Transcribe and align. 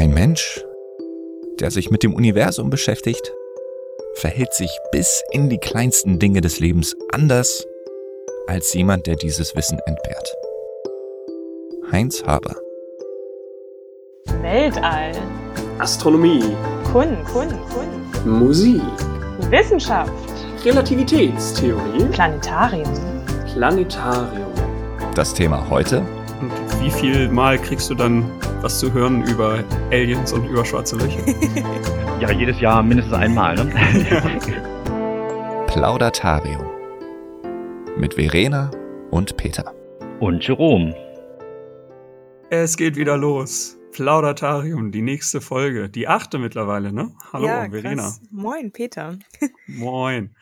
Ein 0.00 0.14
Mensch, 0.14 0.64
der 1.60 1.70
sich 1.70 1.90
mit 1.90 2.02
dem 2.02 2.14
Universum 2.14 2.70
beschäftigt, 2.70 3.34
verhält 4.14 4.54
sich 4.54 4.70
bis 4.92 5.22
in 5.30 5.50
die 5.50 5.58
kleinsten 5.58 6.18
Dinge 6.18 6.40
des 6.40 6.58
Lebens 6.58 6.96
anders 7.12 7.66
als 8.46 8.72
jemand, 8.72 9.06
der 9.06 9.16
dieses 9.16 9.54
Wissen 9.56 9.78
entbehrt. 9.84 10.34
Heinz 11.92 12.24
Haber. 12.24 12.56
Weltall, 14.40 15.12
Astronomie, 15.78 16.56
Kunst, 16.90 17.22
Kunst, 17.30 17.56
Kunst, 17.68 18.24
Musik, 18.24 18.80
Wissenschaft, 19.50 20.14
Relativitätstheorie, 20.64 22.06
Planetarium. 22.10 22.88
Planetarium. 23.52 24.50
Das 25.14 25.34
Thema 25.34 25.68
heute 25.68 26.02
wie 26.80 26.90
viel 26.90 27.28
Mal 27.28 27.58
kriegst 27.58 27.90
du 27.90 27.94
dann 27.94 28.24
was 28.62 28.80
zu 28.80 28.92
hören 28.92 29.22
über 29.26 29.62
Aliens 29.90 30.32
und 30.32 30.46
über 30.48 30.64
schwarze 30.64 30.96
Löcher? 30.96 31.20
Ja, 32.20 32.30
jedes 32.30 32.58
Jahr 32.60 32.82
mindestens 32.82 33.14
einmal. 33.14 33.54
Ne? 33.54 33.70
Plaudatarium. 35.66 36.66
Mit 37.98 38.14
Verena 38.14 38.70
und 39.10 39.36
Peter. 39.36 39.74
Und 40.20 40.46
Jerome. 40.46 40.94
es 42.50 42.76
geht 42.76 42.96
wieder 42.96 43.16
los. 43.16 43.76
Plaudatarium, 43.92 44.92
die 44.92 45.02
nächste 45.02 45.40
Folge. 45.40 45.88
Die 45.88 46.08
achte 46.08 46.38
mittlerweile, 46.38 46.92
ne? 46.92 47.10
Hallo, 47.32 47.46
ja, 47.46 47.68
Verena. 47.68 48.02
krass. 48.02 48.20
Moin, 48.30 48.70
Peter. 48.70 49.18
Moin. 49.66 50.34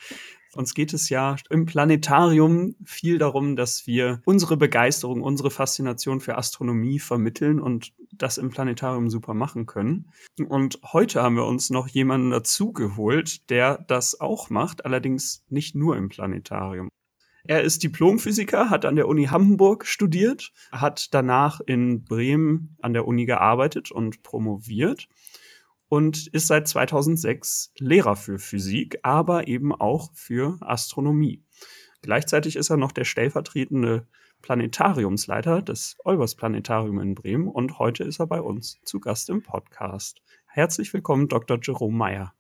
Uns 0.59 0.75
geht 0.75 0.93
es 0.93 1.09
ja 1.09 1.37
im 1.51 1.67
Planetarium 1.67 2.75
viel 2.85 3.19
darum, 3.19 3.55
dass 3.55 3.87
wir 3.87 4.21
unsere 4.25 4.57
Begeisterung, 4.57 5.23
unsere 5.23 5.53
Faszination 5.53 6.21
für 6.21 6.37
Astronomie 6.37 6.99
vermitteln 6.99 7.61
und 7.61 7.93
das 8.11 8.39
im 8.39 8.51
Planetarium 8.51 9.09
super 9.09 9.35
machen 9.35 9.67
können. 9.67 10.11
Und 10.49 10.81
heute 10.83 11.23
haben 11.23 11.37
wir 11.37 11.47
uns 11.47 11.71
noch 11.71 11.87
jemanden 11.87 12.33
dazugeholt, 12.33 13.49
der 13.51 13.79
das 13.87 14.21
auch 14.21 14.51
macht, 14.51 14.85
allerdings 14.85 15.45
nicht 15.49 15.77
nur 15.77 15.97
im 15.97 16.09
Planetarium. 16.09 16.89
Er 17.45 17.63
ist 17.63 17.85
Diplomphysiker, 17.85 18.69
hat 18.69 18.85
an 18.85 18.97
der 18.97 19.07
Uni 19.07 19.27
Hamburg 19.27 19.87
studiert, 19.87 20.51
hat 20.73 21.15
danach 21.15 21.61
in 21.61 22.03
Bremen 22.03 22.77
an 22.83 22.95
der 22.95 23.07
Uni 23.07 23.27
gearbeitet 23.27 23.93
und 23.93 24.25
promoviert 24.25 25.09
und 25.89 26.27
ist 26.29 26.47
seit 26.47 26.69
2006 26.69 27.73
Lehrer 27.79 28.17
für 28.17 28.39
Physik, 28.39 28.99
aber 29.03 29.49
eben 29.49 29.75
auch 29.75 30.11
für 30.15 30.59
Astronomie. 30.61 31.45
Gleichzeitig 32.03 32.57
ist 32.57 32.71
er 32.71 32.77
noch 32.77 32.93
der 32.93 33.05
stellvertretende 33.05 34.07
Planetariumsleiter 34.43 35.63
des 35.63 35.97
Olbers 36.05 36.37
Planetarium 36.37 37.01
in 37.01 37.15
Bremen 37.15 37.49
und 37.49 37.79
heute 37.79 38.05
ist 38.05 38.21
er 38.21 38.27
bei 38.27 38.41
uns 38.41 38.79
zu 38.85 39.01
Gast 39.01 39.31
im 39.31 39.43
Podcast. 39.43 40.23
Herzlich 40.47 40.93
willkommen, 40.95 41.29
Dr. 41.29 41.59
Jerome 41.61 41.97
Meyer. 41.97 42.35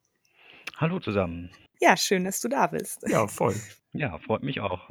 Hallo 0.76 1.00
zusammen. 1.00 1.50
Ja, 1.80 1.96
schön, 1.96 2.24
dass 2.24 2.40
du 2.40 2.48
da 2.48 2.68
bist. 2.68 3.04
Ja, 3.08 3.26
voll. 3.26 3.54
Ja, 3.92 4.18
freut 4.18 4.42
mich 4.42 4.60
auch. 4.60 4.88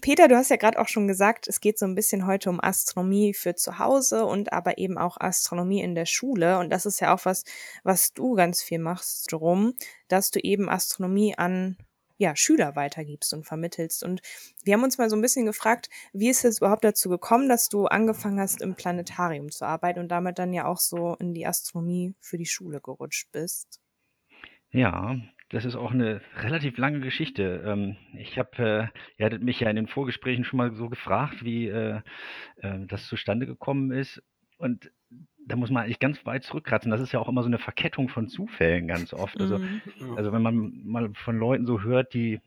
Peter, 0.00 0.28
du 0.28 0.36
hast 0.36 0.50
ja 0.50 0.56
gerade 0.56 0.78
auch 0.78 0.88
schon 0.88 1.08
gesagt, 1.08 1.48
es 1.48 1.60
geht 1.60 1.78
so 1.78 1.86
ein 1.86 1.94
bisschen 1.94 2.26
heute 2.26 2.50
um 2.50 2.62
Astronomie 2.62 3.32
für 3.32 3.54
zu 3.54 3.78
Hause 3.78 4.26
und 4.26 4.52
aber 4.52 4.76
eben 4.76 4.98
auch 4.98 5.16
Astronomie 5.18 5.80
in 5.80 5.94
der 5.94 6.04
Schule. 6.04 6.58
Und 6.58 6.70
das 6.70 6.84
ist 6.84 7.00
ja 7.00 7.14
auch 7.14 7.24
was, 7.24 7.44
was 7.84 8.12
du 8.12 8.34
ganz 8.34 8.62
viel 8.62 8.78
machst, 8.78 9.32
Jerome, 9.32 9.72
dass 10.08 10.30
du 10.30 10.40
eben 10.40 10.68
Astronomie 10.68 11.38
an 11.38 11.78
ja, 12.16 12.36
Schüler 12.36 12.76
weitergibst 12.76 13.32
und 13.34 13.44
vermittelst. 13.44 14.04
Und 14.04 14.20
wir 14.62 14.74
haben 14.74 14.84
uns 14.84 14.98
mal 14.98 15.10
so 15.10 15.16
ein 15.16 15.22
bisschen 15.22 15.46
gefragt, 15.46 15.88
wie 16.12 16.28
ist 16.28 16.44
es 16.44 16.58
überhaupt 16.58 16.84
dazu 16.84 17.08
gekommen, 17.08 17.48
dass 17.48 17.68
du 17.68 17.86
angefangen 17.86 18.40
hast, 18.40 18.60
im 18.60 18.74
Planetarium 18.74 19.50
zu 19.50 19.64
arbeiten 19.64 20.00
und 20.00 20.08
damit 20.08 20.38
dann 20.38 20.52
ja 20.52 20.66
auch 20.66 20.78
so 20.78 21.16
in 21.18 21.34
die 21.34 21.46
Astronomie 21.46 22.14
für 22.20 22.38
die 22.38 22.46
Schule 22.46 22.80
gerutscht 22.80 23.32
bist? 23.32 23.80
Ja, 24.70 25.16
das 25.54 25.64
ist 25.64 25.76
auch 25.76 25.92
eine 25.92 26.20
relativ 26.36 26.76
lange 26.78 27.00
Geschichte. 27.00 27.62
Ähm, 27.64 27.96
ich 28.18 28.38
habe, 28.38 28.50
äh, 28.58 28.98
ihr 29.18 29.26
hattet 29.26 29.42
mich 29.42 29.60
ja 29.60 29.70
in 29.70 29.76
den 29.76 29.86
Vorgesprächen 29.86 30.44
schon 30.44 30.56
mal 30.58 30.72
so 30.74 30.88
gefragt, 30.88 31.44
wie 31.44 31.68
äh, 31.68 32.00
äh, 32.56 32.86
das 32.86 33.06
zustande 33.06 33.46
gekommen 33.46 33.90
ist. 33.92 34.22
Und 34.58 34.90
da 35.46 35.56
muss 35.56 35.70
man 35.70 35.84
eigentlich 35.84 36.00
ganz 36.00 36.24
weit 36.26 36.42
zurückkratzen. 36.42 36.90
Das 36.90 37.00
ist 37.00 37.12
ja 37.12 37.20
auch 37.20 37.28
immer 37.28 37.42
so 37.42 37.48
eine 37.48 37.58
Verkettung 37.58 38.08
von 38.08 38.28
Zufällen 38.28 38.88
ganz 38.88 39.12
oft. 39.14 39.40
Also, 39.40 39.58
Mhm. 39.58 39.82
also 40.16 40.32
wenn 40.32 40.42
man 40.42 40.82
mal 40.84 41.10
von 41.14 41.38
Leuten 41.38 41.66
so 41.66 41.82
hört, 41.82 42.14
die 42.14 42.40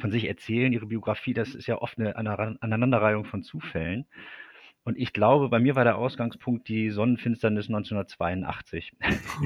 von 0.00 0.10
sich 0.10 0.24
erzählen, 0.26 0.72
ihre 0.72 0.86
Biografie, 0.86 1.32
das 1.34 1.54
ist 1.54 1.66
ja 1.68 1.78
oft 1.80 1.98
eine 1.98 2.16
Aneinander- 2.16 2.56
Aneinanderreihung 2.60 3.24
von 3.24 3.42
Zufällen. 3.42 4.06
Und 4.86 4.96
ich 4.96 5.12
glaube, 5.12 5.48
bei 5.48 5.58
mir 5.58 5.74
war 5.74 5.82
der 5.82 5.98
Ausgangspunkt 5.98 6.68
die 6.68 6.90
Sonnenfinsternis 6.90 7.66
1982. 7.66 8.92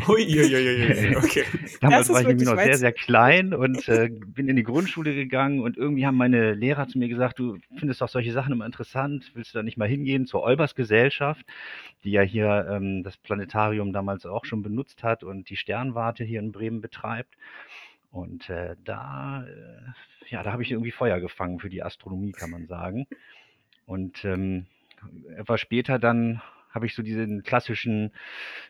Ui, 0.06 0.22
ui, 0.22 0.54
ui, 0.54 0.54
ui, 0.54 1.16
okay. 1.16 1.44
Damals 1.80 2.10
war 2.10 2.20
ich 2.20 2.26
nämlich 2.26 2.46
noch 2.46 2.58
sehr, 2.58 2.76
sehr 2.76 2.92
klein 2.92 3.54
und 3.54 3.88
äh, 3.88 4.10
bin 4.10 4.50
in 4.50 4.56
die 4.56 4.62
Grundschule 4.64 5.14
gegangen 5.14 5.60
und 5.60 5.78
irgendwie 5.78 6.04
haben 6.04 6.18
meine 6.18 6.52
Lehrer 6.52 6.88
zu 6.88 6.98
mir 6.98 7.08
gesagt, 7.08 7.38
du 7.38 7.56
findest 7.74 8.02
doch 8.02 8.10
solche 8.10 8.32
Sachen 8.32 8.52
immer 8.52 8.66
interessant, 8.66 9.30
willst 9.32 9.54
du 9.54 9.58
da 9.58 9.62
nicht 9.62 9.78
mal 9.78 9.88
hingehen 9.88 10.26
zur 10.26 10.42
Olbers 10.42 10.74
Gesellschaft, 10.74 11.46
die 12.04 12.10
ja 12.10 12.20
hier 12.20 12.68
ähm, 12.70 13.02
das 13.02 13.16
Planetarium 13.16 13.94
damals 13.94 14.26
auch 14.26 14.44
schon 14.44 14.60
benutzt 14.62 15.02
hat 15.02 15.24
und 15.24 15.48
die 15.48 15.56
Sternwarte 15.56 16.22
hier 16.22 16.40
in 16.40 16.52
Bremen 16.52 16.82
betreibt. 16.82 17.34
Und 18.10 18.50
äh, 18.50 18.76
da, 18.84 19.46
äh, 19.46 20.28
ja, 20.28 20.42
da 20.42 20.52
habe 20.52 20.62
ich 20.62 20.70
irgendwie 20.70 20.90
Feuer 20.90 21.18
gefangen 21.18 21.60
für 21.60 21.70
die 21.70 21.82
Astronomie, 21.82 22.32
kann 22.32 22.50
man 22.50 22.66
sagen. 22.66 23.06
Und 23.86 24.22
ähm, 24.26 24.66
etwas 25.36 25.60
später 25.60 25.98
dann 25.98 26.40
habe 26.70 26.86
ich 26.86 26.94
so 26.94 27.02
diesen 27.02 27.42
klassischen, 27.42 28.12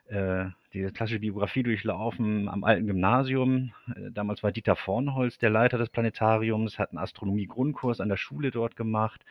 äh, 0.08 0.46
diese 0.72 0.90
klassische 0.92 1.20
Biografie 1.20 1.62
durchlaufen 1.62 2.48
am 2.48 2.64
alten 2.64 2.86
Gymnasium. 2.86 3.72
Äh, 3.94 4.10
damals 4.10 4.42
war 4.42 4.52
Dieter 4.52 4.76
Vornholz 4.76 5.38
der 5.38 5.50
Leiter 5.50 5.78
des 5.78 5.90
Planetariums, 5.90 6.78
hat 6.78 6.90
einen 6.90 6.98
Astronomie-Grundkurs 6.98 8.00
an 8.00 8.08
der 8.08 8.16
Schule 8.16 8.50
dort 8.50 8.76
gemacht 8.76 9.24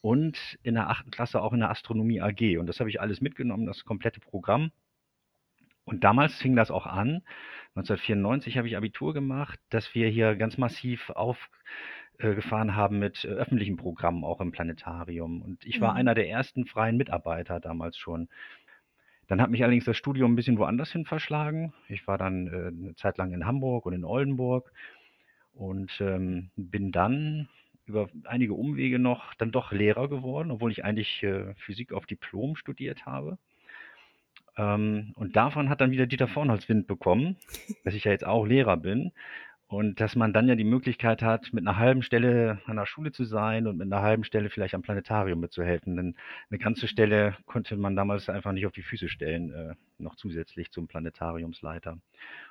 und 0.00 0.58
in 0.62 0.74
der 0.74 0.88
achten 0.88 1.10
Klasse 1.10 1.42
auch 1.42 1.52
in 1.52 1.60
der 1.60 1.70
Astronomie 1.70 2.20
AG. 2.20 2.58
Und 2.58 2.66
das 2.66 2.80
habe 2.80 2.90
ich 2.90 3.00
alles 3.00 3.20
mitgenommen, 3.20 3.66
das 3.66 3.84
komplette 3.84 4.20
Programm. 4.20 4.70
Und 5.84 6.04
damals 6.04 6.34
fing 6.36 6.54
das 6.54 6.70
auch 6.70 6.86
an. 6.86 7.22
1994 7.74 8.58
habe 8.58 8.68
ich 8.68 8.76
Abitur 8.76 9.14
gemacht, 9.14 9.58
dass 9.70 9.94
wir 9.94 10.08
hier 10.08 10.36
ganz 10.36 10.58
massiv 10.58 11.10
aufgefahren 12.18 12.74
haben 12.74 12.98
mit 12.98 13.24
äh, 13.24 13.28
öffentlichen 13.28 13.76
Programmen 13.76 14.24
auch 14.24 14.40
im 14.40 14.52
Planetarium. 14.52 15.42
Und 15.42 15.64
ich 15.64 15.80
war 15.80 15.92
Mhm. 15.92 15.98
einer 15.98 16.14
der 16.14 16.28
ersten 16.28 16.66
freien 16.66 16.96
Mitarbeiter 16.96 17.60
damals 17.60 17.96
schon. 17.96 18.28
Dann 19.28 19.40
hat 19.42 19.50
mich 19.50 19.62
allerdings 19.62 19.84
das 19.84 19.96
Studium 19.96 20.32
ein 20.32 20.36
bisschen 20.36 20.58
woanders 20.58 20.90
hin 20.90 21.04
verschlagen. 21.04 21.72
Ich 21.88 22.06
war 22.06 22.18
dann 22.18 22.46
äh, 22.48 22.68
eine 22.68 22.94
Zeit 22.96 23.18
lang 23.18 23.32
in 23.32 23.46
Hamburg 23.46 23.86
und 23.86 23.92
in 23.92 24.04
Oldenburg 24.04 24.72
und 25.52 25.92
ähm, 26.00 26.50
bin 26.56 26.92
dann 26.92 27.48
über 27.84 28.08
einige 28.24 28.54
Umwege 28.54 28.98
noch 28.98 29.34
dann 29.34 29.50
doch 29.50 29.72
Lehrer 29.72 30.08
geworden, 30.08 30.50
obwohl 30.50 30.72
ich 30.72 30.84
eigentlich 30.84 31.22
äh, 31.22 31.54
Physik 31.56 31.92
auf 31.92 32.06
Diplom 32.06 32.56
studiert 32.56 33.06
habe. 33.06 33.38
Ähm, 34.56 35.12
und 35.14 35.36
davon 35.36 35.68
hat 35.68 35.80
dann 35.80 35.90
wieder 35.90 36.06
Dieter 36.06 36.28
Vornholz 36.28 36.68
Wind 36.68 36.86
bekommen, 36.86 37.36
dass 37.84 37.94
ich 37.94 38.04
ja 38.04 38.12
jetzt 38.12 38.26
auch 38.26 38.46
Lehrer 38.46 38.76
bin 38.76 39.12
und 39.68 40.00
dass 40.00 40.16
man 40.16 40.32
dann 40.32 40.48
ja 40.48 40.54
die 40.54 40.64
Möglichkeit 40.64 41.22
hat, 41.22 41.52
mit 41.52 41.66
einer 41.66 41.76
halben 41.76 42.02
Stelle 42.02 42.60
an 42.64 42.76
der 42.76 42.86
Schule 42.86 43.12
zu 43.12 43.24
sein 43.24 43.66
und 43.66 43.76
mit 43.76 43.92
einer 43.92 44.02
halben 44.02 44.24
Stelle 44.24 44.48
vielleicht 44.48 44.74
am 44.74 44.82
Planetarium 44.82 45.40
mitzuhelfen. 45.40 45.94
Denn 45.96 46.16
eine 46.50 46.58
ganze 46.58 46.88
Stelle 46.88 47.36
konnte 47.44 47.76
man 47.76 47.94
damals 47.94 48.30
einfach 48.30 48.52
nicht 48.52 48.66
auf 48.66 48.72
die 48.72 48.82
Füße 48.82 49.10
stellen, 49.10 49.52
äh, 49.52 49.74
noch 49.98 50.16
zusätzlich 50.16 50.70
zum 50.70 50.88
Planetariumsleiter. 50.88 51.98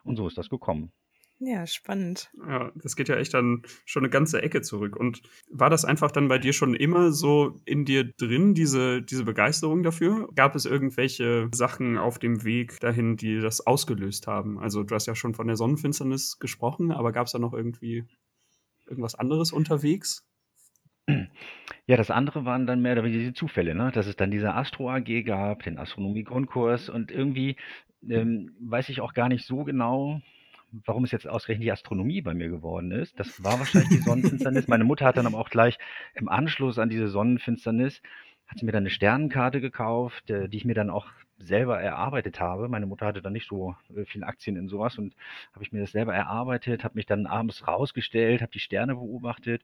Und 0.04 0.16
so 0.16 0.28
ist 0.28 0.38
das 0.38 0.50
gekommen. 0.50 0.92
Ja, 1.40 1.68
spannend. 1.68 2.32
Ja, 2.48 2.72
das 2.76 2.96
geht 2.96 3.10
ja 3.10 3.16
echt 3.16 3.34
dann 3.36 3.62
schon 3.86 4.02
eine 4.04 4.10
ganze 4.10 4.42
Ecke 4.42 4.62
zurück. 4.62 4.96
Und 4.96 5.22
war 5.52 5.70
das 5.70 5.86
einfach 5.86 6.12
dann 6.12 6.28
bei 6.30 6.40
dir 6.40 6.52
schon 6.52 6.74
immer 6.74 7.12
so 7.12 7.60
in 7.66 7.86
dir 7.86 8.06
drin, 8.06 8.56
diese, 8.56 9.04
diese 9.04 9.24
Begeisterung 9.24 9.84
dafür? 9.84 10.30
Gab 10.34 10.56
es 10.56 10.66
irgendwelche 10.66 11.50
Sachen 11.54 12.00
auf 12.00 12.18
dem 12.18 12.44
Weg 12.44 12.80
dahin, 12.80 13.18
die 13.18 13.40
das 13.40 13.66
ausgelöst 13.68 14.26
haben? 14.26 14.58
Also 14.58 14.84
du 14.84 14.96
hast 14.96 15.06
ja 15.06 15.14
schon 15.14 15.36
von 15.36 15.46
der 15.46 15.58
Sonnenfinsternis 15.58 16.40
gesprochen, 16.40 16.92
aber 16.92 17.12
gab 17.12 17.28
es 17.28 17.34
da 17.34 17.40
noch 17.40 17.54
irgendwie 17.54 18.06
irgendwas 18.88 19.14
anderes 19.14 19.52
unterwegs? 19.52 20.26
Ja, 21.86 21.98
das 21.98 22.10
andere 22.12 22.46
waren 22.46 22.66
dann 22.66 22.82
mehr 22.82 22.94
oder 22.94 23.04
weniger 23.04 23.20
diese 23.20 23.34
Zufälle, 23.34 23.76
ne? 23.76 23.92
Dass 23.94 24.08
es 24.08 24.16
dann 24.16 24.32
diese 24.32 24.54
Astro 24.56 24.90
AG 24.90 25.24
gab, 25.24 25.64
den 25.64 25.78
Astronomie-Grundkurs 25.78 26.90
und 26.90 27.12
irgendwie 27.12 27.56
ähm, 28.10 28.56
weiß 28.60 28.90
ich 28.90 29.02
auch 29.02 29.14
gar 29.14 29.30
nicht 29.30 29.46
so 29.46 29.64
genau, 29.64 30.22
warum 30.72 31.04
es 31.04 31.12
jetzt 31.12 31.28
ausgerechnet 31.28 31.66
die 31.66 31.72
Astronomie 31.72 32.22
bei 32.22 32.34
mir 32.34 32.50
geworden 32.50 32.92
ist. 32.92 33.20
Das 33.20 33.44
war 33.44 33.60
wahrscheinlich 33.60 33.90
die 33.90 34.04
Sonnenfinsternis. 34.04 34.68
Meine 34.68 34.84
Mutter 34.84 35.06
hat 35.06 35.18
dann 35.18 35.26
aber 35.26 35.40
auch 35.40 35.50
gleich 35.50 35.78
im 36.14 36.30
Anschluss 36.30 36.80
an 36.80 36.90
diese 36.90 37.08
Sonnenfinsternis, 37.08 38.02
hat 38.48 38.60
sie 38.60 38.66
mir 38.66 38.72
dann 38.72 38.84
eine 38.84 38.90
Sternenkarte 38.90 39.62
gekauft, 39.62 40.30
äh, 40.30 40.48
die 40.50 40.58
ich 40.58 40.66
mir 40.66 40.76
dann 40.76 40.90
auch 40.90 41.08
selber 41.40 41.80
erarbeitet 41.80 42.40
habe. 42.40 42.68
Meine 42.70 42.86
Mutter 42.86 43.06
hatte 43.06 43.22
dann 43.22 43.34
nicht 43.34 43.48
so 43.48 43.76
äh, 43.96 44.06
viele 44.06 44.26
Aktien 44.26 44.56
in 44.56 44.68
sowas 44.68 44.98
und 44.98 45.16
habe 45.54 45.64
ich 45.64 45.72
mir 45.72 45.82
das 45.82 45.92
selber 45.92 46.14
erarbeitet, 46.14 46.84
habe 46.84 46.96
mich 46.96 47.06
dann 47.06 47.28
abends 47.28 47.68
rausgestellt, 47.68 48.42
habe 48.42 48.52
die 48.52 48.60
Sterne 48.60 48.96
beobachtet. 48.96 49.64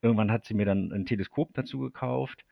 Irgendwann 0.00 0.32
hat 0.32 0.44
sie 0.44 0.54
mir 0.54 0.66
dann 0.66 0.92
ein 0.92 1.06
Teleskop 1.06 1.54
dazu 1.54 1.78
gekauft. 1.78 2.44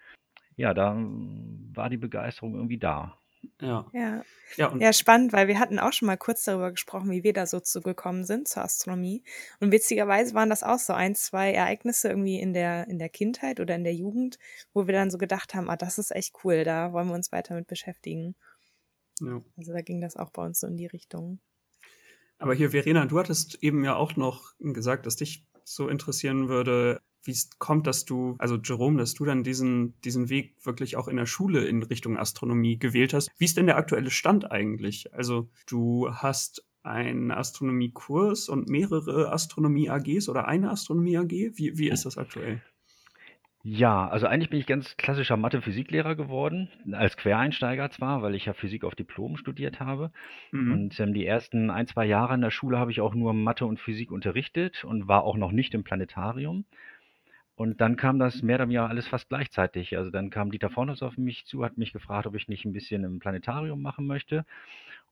Ja, 0.56 0.74
da 0.74 0.94
mm, 0.94 1.72
war 1.74 1.90
die 1.90 1.96
Begeisterung 1.96 2.54
irgendwie 2.54 2.78
da. 2.78 3.19
Ja. 3.60 3.86
Ja. 3.92 4.24
Ja, 4.56 4.76
Ja, 4.78 4.92
spannend, 4.92 5.32
weil 5.32 5.48
wir 5.48 5.60
hatten 5.60 5.78
auch 5.78 5.92
schon 5.92 6.06
mal 6.06 6.16
kurz 6.16 6.44
darüber 6.44 6.70
gesprochen, 6.72 7.10
wie 7.10 7.22
wir 7.22 7.32
da 7.32 7.46
so 7.46 7.60
zugekommen 7.60 8.24
sind 8.24 8.48
zur 8.48 8.64
Astronomie. 8.64 9.22
Und 9.60 9.70
witzigerweise 9.70 10.34
waren 10.34 10.50
das 10.50 10.62
auch 10.62 10.78
so 10.78 10.92
ein, 10.92 11.14
zwei 11.14 11.52
Ereignisse 11.52 12.08
irgendwie 12.08 12.40
in 12.40 12.52
der, 12.52 12.88
in 12.88 12.98
der 12.98 13.08
Kindheit 13.08 13.60
oder 13.60 13.76
in 13.76 13.84
der 13.84 13.94
Jugend, 13.94 14.38
wo 14.72 14.86
wir 14.86 14.94
dann 14.94 15.10
so 15.10 15.18
gedacht 15.18 15.54
haben, 15.54 15.70
ah, 15.70 15.76
das 15.76 15.98
ist 15.98 16.10
echt 16.10 16.34
cool, 16.44 16.64
da 16.64 16.92
wollen 16.92 17.08
wir 17.08 17.14
uns 17.14 17.32
weiter 17.32 17.54
mit 17.54 17.68
beschäftigen. 17.68 18.34
ja. 19.20 19.40
Also 19.56 19.72
da 19.72 19.82
ging 19.82 20.00
das 20.00 20.16
auch 20.16 20.30
bei 20.30 20.44
uns 20.44 20.60
so 20.60 20.66
in 20.66 20.76
die 20.76 20.86
Richtung. 20.86 21.40
Aber 22.38 22.54
hier, 22.54 22.70
Verena, 22.70 23.04
du 23.04 23.18
hattest 23.18 23.62
eben 23.62 23.84
ja 23.84 23.94
auch 23.94 24.16
noch 24.16 24.54
gesagt, 24.58 25.04
dass 25.04 25.16
dich 25.16 25.44
so 25.74 25.88
interessieren 25.88 26.48
würde, 26.48 27.00
wie 27.22 27.32
es 27.32 27.50
kommt, 27.58 27.86
dass 27.86 28.04
du, 28.04 28.34
also 28.38 28.56
Jerome, 28.56 28.98
dass 28.98 29.14
du 29.14 29.24
dann 29.24 29.44
diesen, 29.44 30.00
diesen 30.02 30.28
Weg 30.30 30.54
wirklich 30.64 30.96
auch 30.96 31.08
in 31.08 31.16
der 31.16 31.26
Schule 31.26 31.64
in 31.66 31.82
Richtung 31.82 32.16
Astronomie 32.16 32.78
gewählt 32.78 33.12
hast. 33.12 33.30
Wie 33.38 33.44
ist 33.44 33.56
denn 33.56 33.66
der 33.66 33.76
aktuelle 33.76 34.10
Stand 34.10 34.50
eigentlich? 34.50 35.12
Also 35.12 35.50
du 35.66 36.08
hast 36.10 36.64
einen 36.82 37.30
Astronomiekurs 37.30 38.48
und 38.48 38.70
mehrere 38.70 39.32
Astronomie-AGs 39.32 40.28
oder 40.28 40.48
eine 40.48 40.70
Astronomie-AG. 40.70 41.30
Wie, 41.30 41.76
wie 41.76 41.90
ist 41.90 42.06
das 42.06 42.16
aktuell? 42.16 42.62
Ja, 43.62 44.08
also 44.08 44.26
eigentlich 44.26 44.48
bin 44.48 44.58
ich 44.58 44.66
ganz 44.66 44.96
klassischer 44.96 45.36
Mathe-Physiklehrer 45.36 46.14
geworden, 46.14 46.70
als 46.92 47.18
Quereinsteiger 47.18 47.90
zwar, 47.90 48.22
weil 48.22 48.34
ich 48.34 48.46
ja 48.46 48.54
Physik 48.54 48.84
auf 48.84 48.94
Diplom 48.94 49.36
studiert 49.36 49.80
habe. 49.80 50.12
Mhm. 50.50 50.72
Und 50.72 51.00
ähm, 51.00 51.12
die 51.12 51.26
ersten 51.26 51.70
ein, 51.70 51.86
zwei 51.86 52.06
Jahre 52.06 52.34
in 52.34 52.40
der 52.40 52.50
Schule 52.50 52.78
habe 52.78 52.90
ich 52.90 53.02
auch 53.02 53.14
nur 53.14 53.34
Mathe 53.34 53.66
und 53.66 53.78
Physik 53.78 54.12
unterrichtet 54.12 54.82
und 54.84 55.08
war 55.08 55.24
auch 55.24 55.36
noch 55.36 55.52
nicht 55.52 55.74
im 55.74 55.84
Planetarium. 55.84 56.64
Und 57.54 57.82
dann 57.82 57.96
kam 57.96 58.18
das 58.18 58.42
mehr 58.42 58.56
oder 58.56 58.64
weniger 58.64 58.88
alles 58.88 59.06
fast 59.06 59.28
gleichzeitig. 59.28 59.98
Also 59.98 60.10
dann 60.10 60.30
kam 60.30 60.50
Dieter 60.50 60.70
Fornus 60.70 61.02
auf 61.02 61.18
mich 61.18 61.44
zu, 61.44 61.62
hat 61.62 61.76
mich 61.76 61.92
gefragt, 61.92 62.26
ob 62.26 62.34
ich 62.34 62.48
nicht 62.48 62.64
ein 62.64 62.72
bisschen 62.72 63.04
im 63.04 63.18
Planetarium 63.18 63.82
machen 63.82 64.06
möchte. 64.06 64.46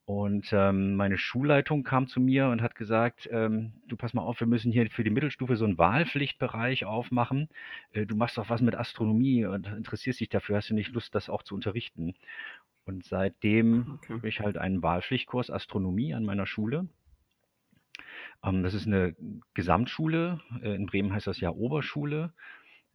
Und 0.08 0.49
ähm, 0.55 0.96
meine 0.96 1.19
Schulleitung 1.19 1.82
kam 1.84 2.08
zu 2.08 2.19
mir 2.19 2.49
und 2.49 2.62
hat 2.62 2.75
gesagt, 2.75 3.28
ähm, 3.31 3.75
du 3.88 3.94
pass 3.94 4.14
mal 4.14 4.22
auf, 4.22 4.40
wir 4.40 4.46
müssen 4.46 4.72
hier 4.72 4.88
für 4.90 5.05
die 5.05 5.10
Mittelstufe 5.10 5.55
so 5.58 5.66
einen 5.66 5.76
Wahlpflichtbereich 5.76 6.87
aufmachen. 6.87 7.50
Äh, 7.93 8.06
du 8.06 8.16
machst 8.16 8.38
doch 8.38 8.49
was 8.49 8.62
mit 8.62 8.75
Astronomie 8.75 9.44
und 9.44 9.66
interessierst 9.66 10.19
dich 10.20 10.31
dafür, 10.31 10.56
hast 10.56 10.70
du 10.70 10.75
nicht 10.75 10.94
Lust, 10.94 11.14
das 11.14 11.28
auch 11.28 11.43
zu 11.43 11.55
unterrichten? 11.55 12.14
Und 12.87 13.05
seitdem 13.05 13.99
Okay. 14.02 14.14
habe 14.14 14.28
ich 14.31 14.40
halt 14.40 14.56
einen 14.56 14.82
Wahlpflichtkurs 14.82 15.50
Astronomie 15.50 16.14
an 16.14 16.25
meiner 16.25 16.46
Schule. 16.46 16.88
Ähm, 18.43 18.62
das 18.62 18.72
ist 18.72 18.87
eine 18.87 19.14
Gesamtschule. 19.52 20.40
Äh, 20.62 20.75
in 20.75 20.87
Bremen 20.87 21.12
heißt 21.12 21.26
das 21.26 21.38
ja 21.38 21.50
Oberschule. 21.50 22.32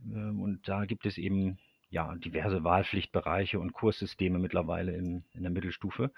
Ähm, 0.03 0.41
und 0.41 0.67
da 0.67 0.85
gibt 0.85 1.05
es 1.05 1.19
eben 1.19 1.59
ja 1.91 2.15
diverse 2.15 2.63
Wahlpflichtbereiche 2.63 3.59
und 3.59 3.73
Kurssysteme 3.73 4.39
mittlerweile 4.39 4.95
in, 4.95 5.25
in 5.33 5.43
der 5.43 5.51
Mittelstufe. 5.51 6.11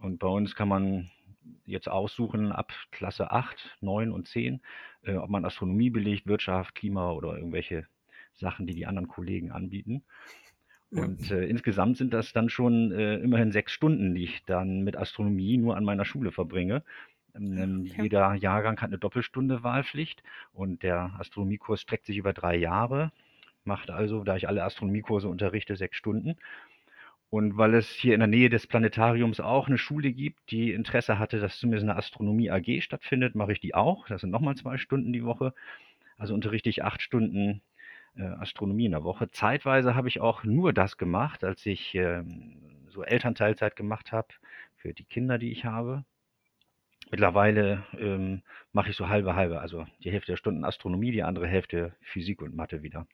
Und 0.00 0.18
bei 0.18 0.28
uns 0.28 0.54
kann 0.54 0.68
man 0.68 1.10
jetzt 1.64 1.88
aussuchen 1.88 2.52
ab 2.52 2.72
Klasse 2.90 3.30
8, 3.30 3.76
9 3.80 4.12
und 4.12 4.28
10, 4.28 4.60
äh, 5.02 5.14
ob 5.14 5.30
man 5.30 5.44
Astronomie 5.44 5.90
belegt, 5.90 6.26
Wirtschaft, 6.26 6.74
Klima 6.74 7.10
oder 7.12 7.36
irgendwelche 7.36 7.86
Sachen, 8.34 8.66
die 8.66 8.74
die 8.74 8.86
anderen 8.86 9.08
Kollegen 9.08 9.50
anbieten. 9.50 10.04
Und 10.90 11.30
äh, 11.30 11.44
insgesamt 11.46 11.98
sind 11.98 12.14
das 12.14 12.32
dann 12.32 12.48
schon 12.48 12.92
äh, 12.92 13.16
immerhin 13.16 13.52
sechs 13.52 13.72
Stunden, 13.72 14.14
die 14.14 14.24
ich 14.24 14.44
dann 14.46 14.82
mit 14.84 14.96
Astronomie 14.96 15.58
nur 15.58 15.76
an 15.76 15.84
meiner 15.84 16.04
Schule 16.06 16.32
verbringe. 16.32 16.82
Ähm, 17.34 17.86
Okay. 17.90 18.02
Jeder 18.02 18.34
Jahrgang 18.34 18.80
hat 18.80 18.88
eine 18.88 18.98
Doppelstunde 18.98 19.62
Wahlpflicht 19.62 20.22
und 20.52 20.82
der 20.82 21.14
Astronomiekurs 21.18 21.82
streckt 21.82 22.06
sich 22.06 22.16
über 22.16 22.32
drei 22.32 22.56
Jahre, 22.56 23.12
macht 23.64 23.90
also, 23.90 24.24
da 24.24 24.36
ich 24.36 24.48
alle 24.48 24.64
Astronomiekurse 24.64 25.28
unterrichte, 25.28 25.76
sechs 25.76 25.96
Stunden. 25.98 26.36
Und 27.30 27.58
weil 27.58 27.74
es 27.74 27.90
hier 27.90 28.14
in 28.14 28.20
der 28.20 28.26
Nähe 28.26 28.48
des 28.48 28.66
Planetariums 28.66 29.40
auch 29.40 29.68
eine 29.68 29.76
Schule 29.76 30.12
gibt, 30.12 30.50
die 30.50 30.72
Interesse 30.72 31.18
hatte, 31.18 31.38
dass 31.40 31.58
zumindest 31.58 31.84
eine 31.84 31.96
Astronomie 31.96 32.50
AG 32.50 32.80
stattfindet, 32.80 33.34
mache 33.34 33.52
ich 33.52 33.60
die 33.60 33.74
auch. 33.74 34.06
Das 34.08 34.22
sind 34.22 34.30
nochmal 34.30 34.56
zwei 34.56 34.78
Stunden 34.78 35.12
die 35.12 35.24
Woche. 35.24 35.52
Also 36.16 36.32
unterrichte 36.34 36.70
ich 36.70 36.84
acht 36.84 37.02
Stunden 37.02 37.60
äh, 38.16 38.22
Astronomie 38.22 38.86
in 38.86 38.92
der 38.92 39.04
Woche. 39.04 39.30
Zeitweise 39.30 39.94
habe 39.94 40.08
ich 40.08 40.20
auch 40.20 40.42
nur 40.44 40.72
das 40.72 40.96
gemacht, 40.96 41.44
als 41.44 41.64
ich 41.66 41.94
ähm, 41.94 42.56
so 42.88 43.02
Elternteilzeit 43.04 43.76
gemacht 43.76 44.10
habe 44.10 44.28
für 44.76 44.94
die 44.94 45.04
Kinder, 45.04 45.38
die 45.38 45.52
ich 45.52 45.66
habe. 45.66 46.04
Mittlerweile 47.10 47.84
ähm, 47.98 48.42
mache 48.72 48.90
ich 48.90 48.96
so 48.96 49.08
halbe 49.08 49.34
halbe, 49.34 49.60
also 49.60 49.86
die 50.02 50.10
Hälfte 50.10 50.32
der 50.32 50.36
Stunden 50.36 50.64
Astronomie, 50.64 51.10
die 51.10 51.22
andere 51.22 51.46
Hälfte 51.46 51.94
Physik 52.00 52.42
und 52.42 52.54
Mathe 52.54 52.82
wieder. 52.82 53.06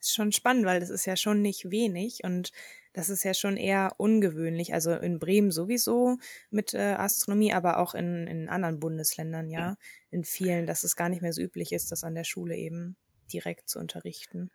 Ist 0.00 0.14
schon 0.14 0.32
spannend, 0.32 0.66
weil 0.66 0.80
das 0.80 0.90
ist 0.90 1.06
ja 1.06 1.16
schon 1.16 1.42
nicht 1.42 1.70
wenig 1.70 2.20
und 2.24 2.52
das 2.92 3.08
ist 3.10 3.24
ja 3.24 3.34
schon 3.34 3.56
eher 3.56 3.92
ungewöhnlich. 3.98 4.72
Also 4.72 4.92
in 4.94 5.18
Bremen 5.18 5.50
sowieso 5.50 6.16
mit 6.50 6.74
äh, 6.74 6.94
Astronomie, 6.96 7.52
aber 7.52 7.78
auch 7.78 7.94
in, 7.94 8.26
in 8.26 8.48
anderen 8.48 8.80
Bundesländern, 8.80 9.50
ja. 9.50 9.76
In 10.10 10.24
vielen, 10.24 10.66
dass 10.66 10.84
es 10.84 10.96
gar 10.96 11.08
nicht 11.08 11.22
mehr 11.22 11.32
so 11.32 11.42
üblich 11.42 11.72
ist, 11.72 11.92
das 11.92 12.04
an 12.04 12.14
der 12.14 12.24
Schule 12.24 12.56
eben 12.56 12.96
direkt 13.32 13.68
zu 13.68 13.78
unterrichten. 13.78 14.50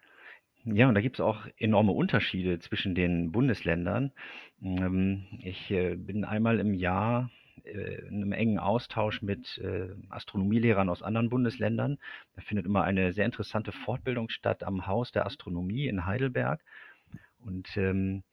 Ja, 0.63 0.87
und 0.87 0.95
da 0.95 1.01
gibt 1.01 1.17
es 1.17 1.21
auch 1.21 1.47
enorme 1.57 1.91
Unterschiede 1.91 2.59
zwischen 2.59 2.93
den 2.93 3.31
Bundesländern. 3.31 4.11
Ähm, 4.61 5.25
Ich 5.43 5.71
äh, 5.71 5.95
bin 5.95 6.23
einmal 6.23 6.59
im 6.59 6.73
Jahr 6.73 7.31
einem 7.65 8.31
engen 8.31 8.59
Austausch 8.59 9.21
mit 9.21 9.57
äh, 9.59 9.89
Astronomielehrern 10.09 10.89
aus 10.89 11.03
anderen 11.03 11.29
Bundesländern. 11.29 11.97
Da 12.35 12.41
findet 12.41 12.65
immer 12.65 12.83
eine 12.83 13.13
sehr 13.13 13.25
interessante 13.25 13.71
Fortbildung 13.71 14.29
statt 14.29 14.63
am 14.63 14.87
Haus 14.87 15.11
der 15.11 15.25
Astronomie 15.25 15.87
in 15.87 16.05
Heidelberg. 16.05 16.61
Und 17.43 17.75
ähm, 17.75 18.23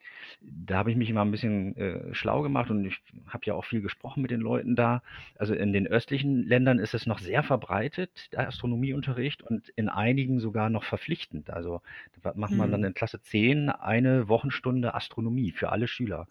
da 0.40 0.76
habe 0.76 0.90
ich 0.90 0.96
mich 0.96 1.08
immer 1.08 1.24
ein 1.24 1.30
bisschen 1.30 1.74
äh, 1.76 2.14
schlau 2.14 2.42
gemacht 2.42 2.70
und 2.70 2.84
ich 2.84 3.00
habe 3.26 3.46
ja 3.46 3.54
auch 3.54 3.64
viel 3.64 3.80
gesprochen 3.80 4.20
mit 4.20 4.30
den 4.30 4.40
Leuten 4.40 4.76
da. 4.76 5.02
Also 5.36 5.54
in 5.54 5.72
den 5.72 5.86
östlichen 5.86 6.46
Ländern 6.46 6.78
ist 6.78 6.92
es 6.94 7.06
noch 7.06 7.18
sehr 7.18 7.42
verbreitet, 7.42 8.30
der 8.32 8.46
Astronomieunterricht, 8.48 9.42
und 9.42 9.68
in 9.70 9.88
einigen 9.88 10.40
sogar 10.40 10.68
noch 10.68 10.84
verpflichtend. 10.84 11.48
Also 11.50 11.80
da 12.22 12.32
macht 12.36 12.56
man 12.56 12.70
dann 12.70 12.82
Hm. 12.82 12.88
in 12.88 12.94
Klasse 12.94 13.20
10 13.20 13.70
eine 13.70 14.28
Wochenstunde 14.28 14.94
Astronomie 14.94 15.52
für 15.52 15.70
alle 15.72 15.88
Schüler. 15.88 16.28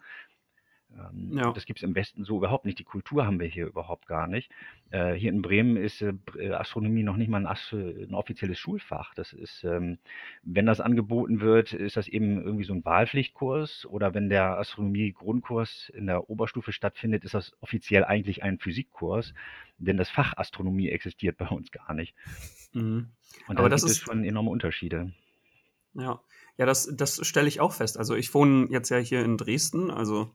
Ähm, 0.98 1.38
Ja. 1.38 1.52
Das 1.52 1.64
gibt 1.66 1.78
es 1.78 1.82
im 1.82 1.94
Westen 1.94 2.24
so 2.24 2.36
überhaupt 2.38 2.64
nicht. 2.64 2.78
Die 2.78 2.84
Kultur 2.84 3.24
haben 3.26 3.38
wir 3.40 3.46
hier 3.46 3.66
überhaupt 3.66 4.06
gar 4.06 4.26
nicht. 4.26 4.50
Äh, 4.90 5.12
hier 5.14 5.30
in 5.30 5.42
Bremen 5.42 5.76
ist 5.76 6.02
äh, 6.02 6.12
äh, 6.36 6.50
Astronomie 6.52 7.02
noch 7.02 7.16
nicht 7.16 7.28
mal 7.28 7.38
ein, 7.38 7.46
Ast 7.46 7.72
ein 7.72 8.14
offizielles 8.14 8.58
Schulfach. 8.58 9.14
Das 9.14 9.32
ist, 9.32 9.62
ähm, 9.64 9.98
wenn 10.42 10.66
das 10.66 10.80
angeboten 10.80 11.40
wird, 11.40 11.72
ist 11.72 11.96
das 11.96 12.08
eben 12.08 12.42
irgendwie 12.42 12.64
so 12.64 12.72
ein 12.74 12.84
Wahlpflichtkurs. 12.84 13.86
Oder 13.86 14.14
wenn 14.14 14.28
der 14.28 14.58
Astronomie-Grundkurs 14.58 15.90
in 15.94 16.06
der 16.06 16.28
Oberstufe 16.30 16.72
stattfindet, 16.72 17.24
ist 17.24 17.34
das 17.34 17.52
offiziell 17.60 18.04
eigentlich 18.04 18.42
ein 18.42 18.58
Physikkurs. 18.58 19.34
Denn 19.78 19.96
das 19.96 20.10
Fach 20.10 20.34
Astronomie 20.36 20.88
existiert 20.88 21.36
bei 21.36 21.48
uns 21.48 21.70
gar 21.70 21.94
nicht. 21.94 22.14
Mhm. 22.72 23.08
Und 23.46 23.58
Aber 23.58 23.68
da 23.68 23.74
das 23.74 23.82
gibt 23.82 23.92
es 23.92 23.98
ist- 23.98 24.04
schon 24.04 24.24
enorme 24.24 24.50
Unterschiede. 24.50 25.12
Ja, 25.94 26.20
ja, 26.58 26.66
das, 26.66 26.88
das 26.94 27.26
stelle 27.26 27.48
ich 27.48 27.60
auch 27.60 27.72
fest. 27.72 27.98
Also 27.98 28.14
ich 28.14 28.32
wohne 28.34 28.66
jetzt 28.70 28.88
ja 28.90 28.98
hier 28.98 29.24
in 29.24 29.36
Dresden, 29.36 29.90
also 29.90 30.30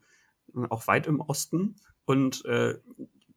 auch 0.69 0.87
weit 0.87 1.07
im 1.07 1.19
Osten. 1.19 1.75
Und 2.05 2.45
äh, 2.45 2.79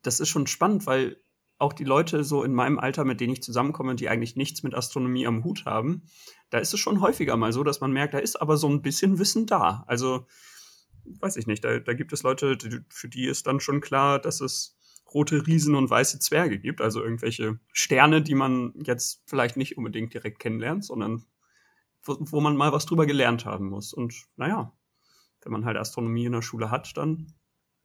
das 0.02 0.20
ist 0.20 0.28
schon 0.28 0.46
spannend, 0.46 0.86
weil 0.86 1.20
auch 1.58 1.72
die 1.72 1.84
Leute 1.84 2.22
so 2.22 2.42
in 2.42 2.52
meinem 2.52 2.78
Alter, 2.78 3.04
mit 3.04 3.20
denen 3.20 3.32
ich 3.32 3.42
zusammenkomme, 3.42 3.94
die 3.94 4.08
eigentlich 4.08 4.36
nichts 4.36 4.62
mit 4.62 4.74
Astronomie 4.74 5.26
am 5.26 5.42
Hut 5.44 5.64
haben, 5.64 6.02
da 6.50 6.58
ist 6.58 6.74
es 6.74 6.80
schon 6.80 7.00
häufiger 7.00 7.36
mal 7.36 7.52
so, 7.52 7.64
dass 7.64 7.80
man 7.80 7.92
merkt, 7.92 8.14
da 8.14 8.18
ist 8.18 8.40
aber 8.40 8.56
so 8.56 8.68
ein 8.68 8.82
bisschen 8.82 9.18
Wissen 9.18 9.46
da. 9.46 9.84
Also 9.86 10.26
weiß 11.20 11.36
ich 11.36 11.46
nicht, 11.46 11.64
da, 11.64 11.78
da 11.78 11.94
gibt 11.94 12.12
es 12.12 12.22
Leute, 12.22 12.56
die, 12.56 12.80
für 12.90 13.08
die 13.08 13.26
ist 13.26 13.46
dann 13.46 13.60
schon 13.60 13.80
klar, 13.80 14.18
dass 14.18 14.40
es 14.40 14.76
rote 15.14 15.46
Riesen 15.46 15.74
und 15.74 15.88
weiße 15.88 16.18
Zwerge 16.18 16.58
gibt, 16.58 16.80
also 16.80 17.02
irgendwelche 17.02 17.58
Sterne, 17.72 18.22
die 18.22 18.34
man 18.34 18.74
jetzt 18.84 19.22
vielleicht 19.26 19.56
nicht 19.56 19.78
unbedingt 19.78 20.12
direkt 20.12 20.40
kennenlernt, 20.40 20.84
sondern 20.84 21.24
wo, 22.02 22.16
wo 22.20 22.40
man 22.40 22.56
mal 22.56 22.72
was 22.72 22.86
drüber 22.86 23.06
gelernt 23.06 23.44
haben 23.44 23.68
muss. 23.68 23.92
Und 23.92 24.14
naja, 24.36 24.72
wenn 25.46 25.52
man 25.52 25.64
halt 25.64 25.76
Astronomie 25.76 26.26
in 26.26 26.32
der 26.32 26.42
Schule 26.42 26.70
hat, 26.72 26.96
dann, 26.96 27.28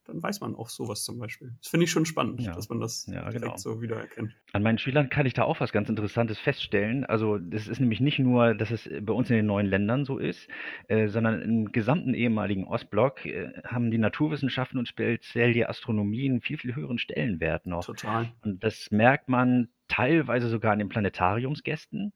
dann 0.05 0.21
weiß 0.21 0.41
man 0.41 0.55
auch 0.55 0.67
sowas 0.67 1.03
zum 1.03 1.19
Beispiel. 1.19 1.53
Das 1.61 1.69
finde 1.69 1.83
ich 1.83 1.91
schon 1.91 2.07
spannend, 2.07 2.41
Ja. 2.41 2.53
dass 2.55 2.69
man 2.69 2.79
das 2.79 3.05
Ja, 3.05 3.21
direkt 3.29 3.41
genau. 3.43 3.55
so 3.57 3.81
wiedererkennt. 3.83 4.35
An 4.51 4.63
meinen 4.63 4.79
Schülern 4.79 5.09
kann 5.09 5.27
ich 5.27 5.35
da 5.35 5.43
auch 5.43 5.59
was 5.59 5.71
ganz 5.71 5.89
Interessantes 5.89 6.39
feststellen. 6.39 7.05
Also 7.05 7.37
das 7.37 7.67
ist 7.67 7.79
nämlich 7.79 7.99
nicht 8.01 8.17
nur, 8.17 8.55
dass 8.55 8.71
es 8.71 8.89
bei 9.03 9.13
uns 9.13 9.29
in 9.29 9.35
den 9.35 9.45
neuen 9.45 9.67
Ländern 9.67 10.03
so 10.03 10.17
ist, 10.17 10.49
äh, 10.87 11.07
sondern 11.07 11.39
im 11.43 11.71
gesamten 11.71 12.15
ehemaligen 12.15 12.65
Ostblock 12.65 13.25
äh, 13.27 13.51
haben 13.63 13.91
die 13.91 13.99
Naturwissenschaften 13.99 14.79
und 14.79 14.87
speziell 14.87 15.53
die 15.53 15.67
Astronomie 15.67 16.27
einen 16.27 16.41
viel, 16.41 16.57
viel 16.57 16.73
höheren 16.75 16.97
Stellenwert 16.97 17.67
noch. 17.67 17.85
Total. 17.85 18.31
Und 18.43 18.63
das 18.63 18.89
merkt 18.89 19.29
man 19.29 19.69
teilweise 19.87 20.49
sogar 20.49 20.73
an 20.73 20.79
den 20.79 20.89
Planetariumsgästen. 20.89 22.11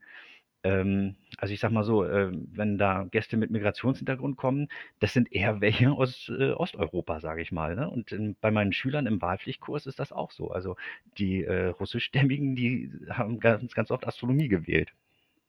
Ähm, 0.66 1.16
also 1.38 1.54
ich 1.54 1.60
sag 1.60 1.72
mal 1.72 1.84
so, 1.84 2.04
äh, 2.04 2.32
wenn 2.32 2.80
da 2.80 3.04
Gäste 3.04 3.38
mit 3.38 3.52
Migrationshintergrund 3.52 4.36
kommen, 4.36 4.68
das 5.00 5.14
sind 5.14 5.32
eher 5.32 5.62
welche 5.62 5.92
aus 5.92 6.28
äh, 6.30 6.52
Osteuropa, 6.54 7.20
sage 7.20 7.44
ich 7.44 7.52
mal. 7.52 7.76
Ne? 7.76 7.88
Und 7.88 8.12
in, 8.12 8.36
bei 8.42 8.50
meinen 8.50 8.74
Schülern 8.74 9.06
im 9.06 9.22
Wahlpflichtkurs 9.22 9.86
ist 9.86 10.00
das 10.00 10.12
auch 10.12 10.32
so. 10.32 10.50
Also 10.50 10.76
die 11.20 11.44
äh, 11.44 11.68
russischstämmigen, 11.68 12.56
die 12.56 12.92
haben 13.10 13.40
ganz, 13.40 13.74
ganz 13.76 13.92
oft 13.92 14.08
Astronomie 14.08 14.48
gewählt. 14.48 14.92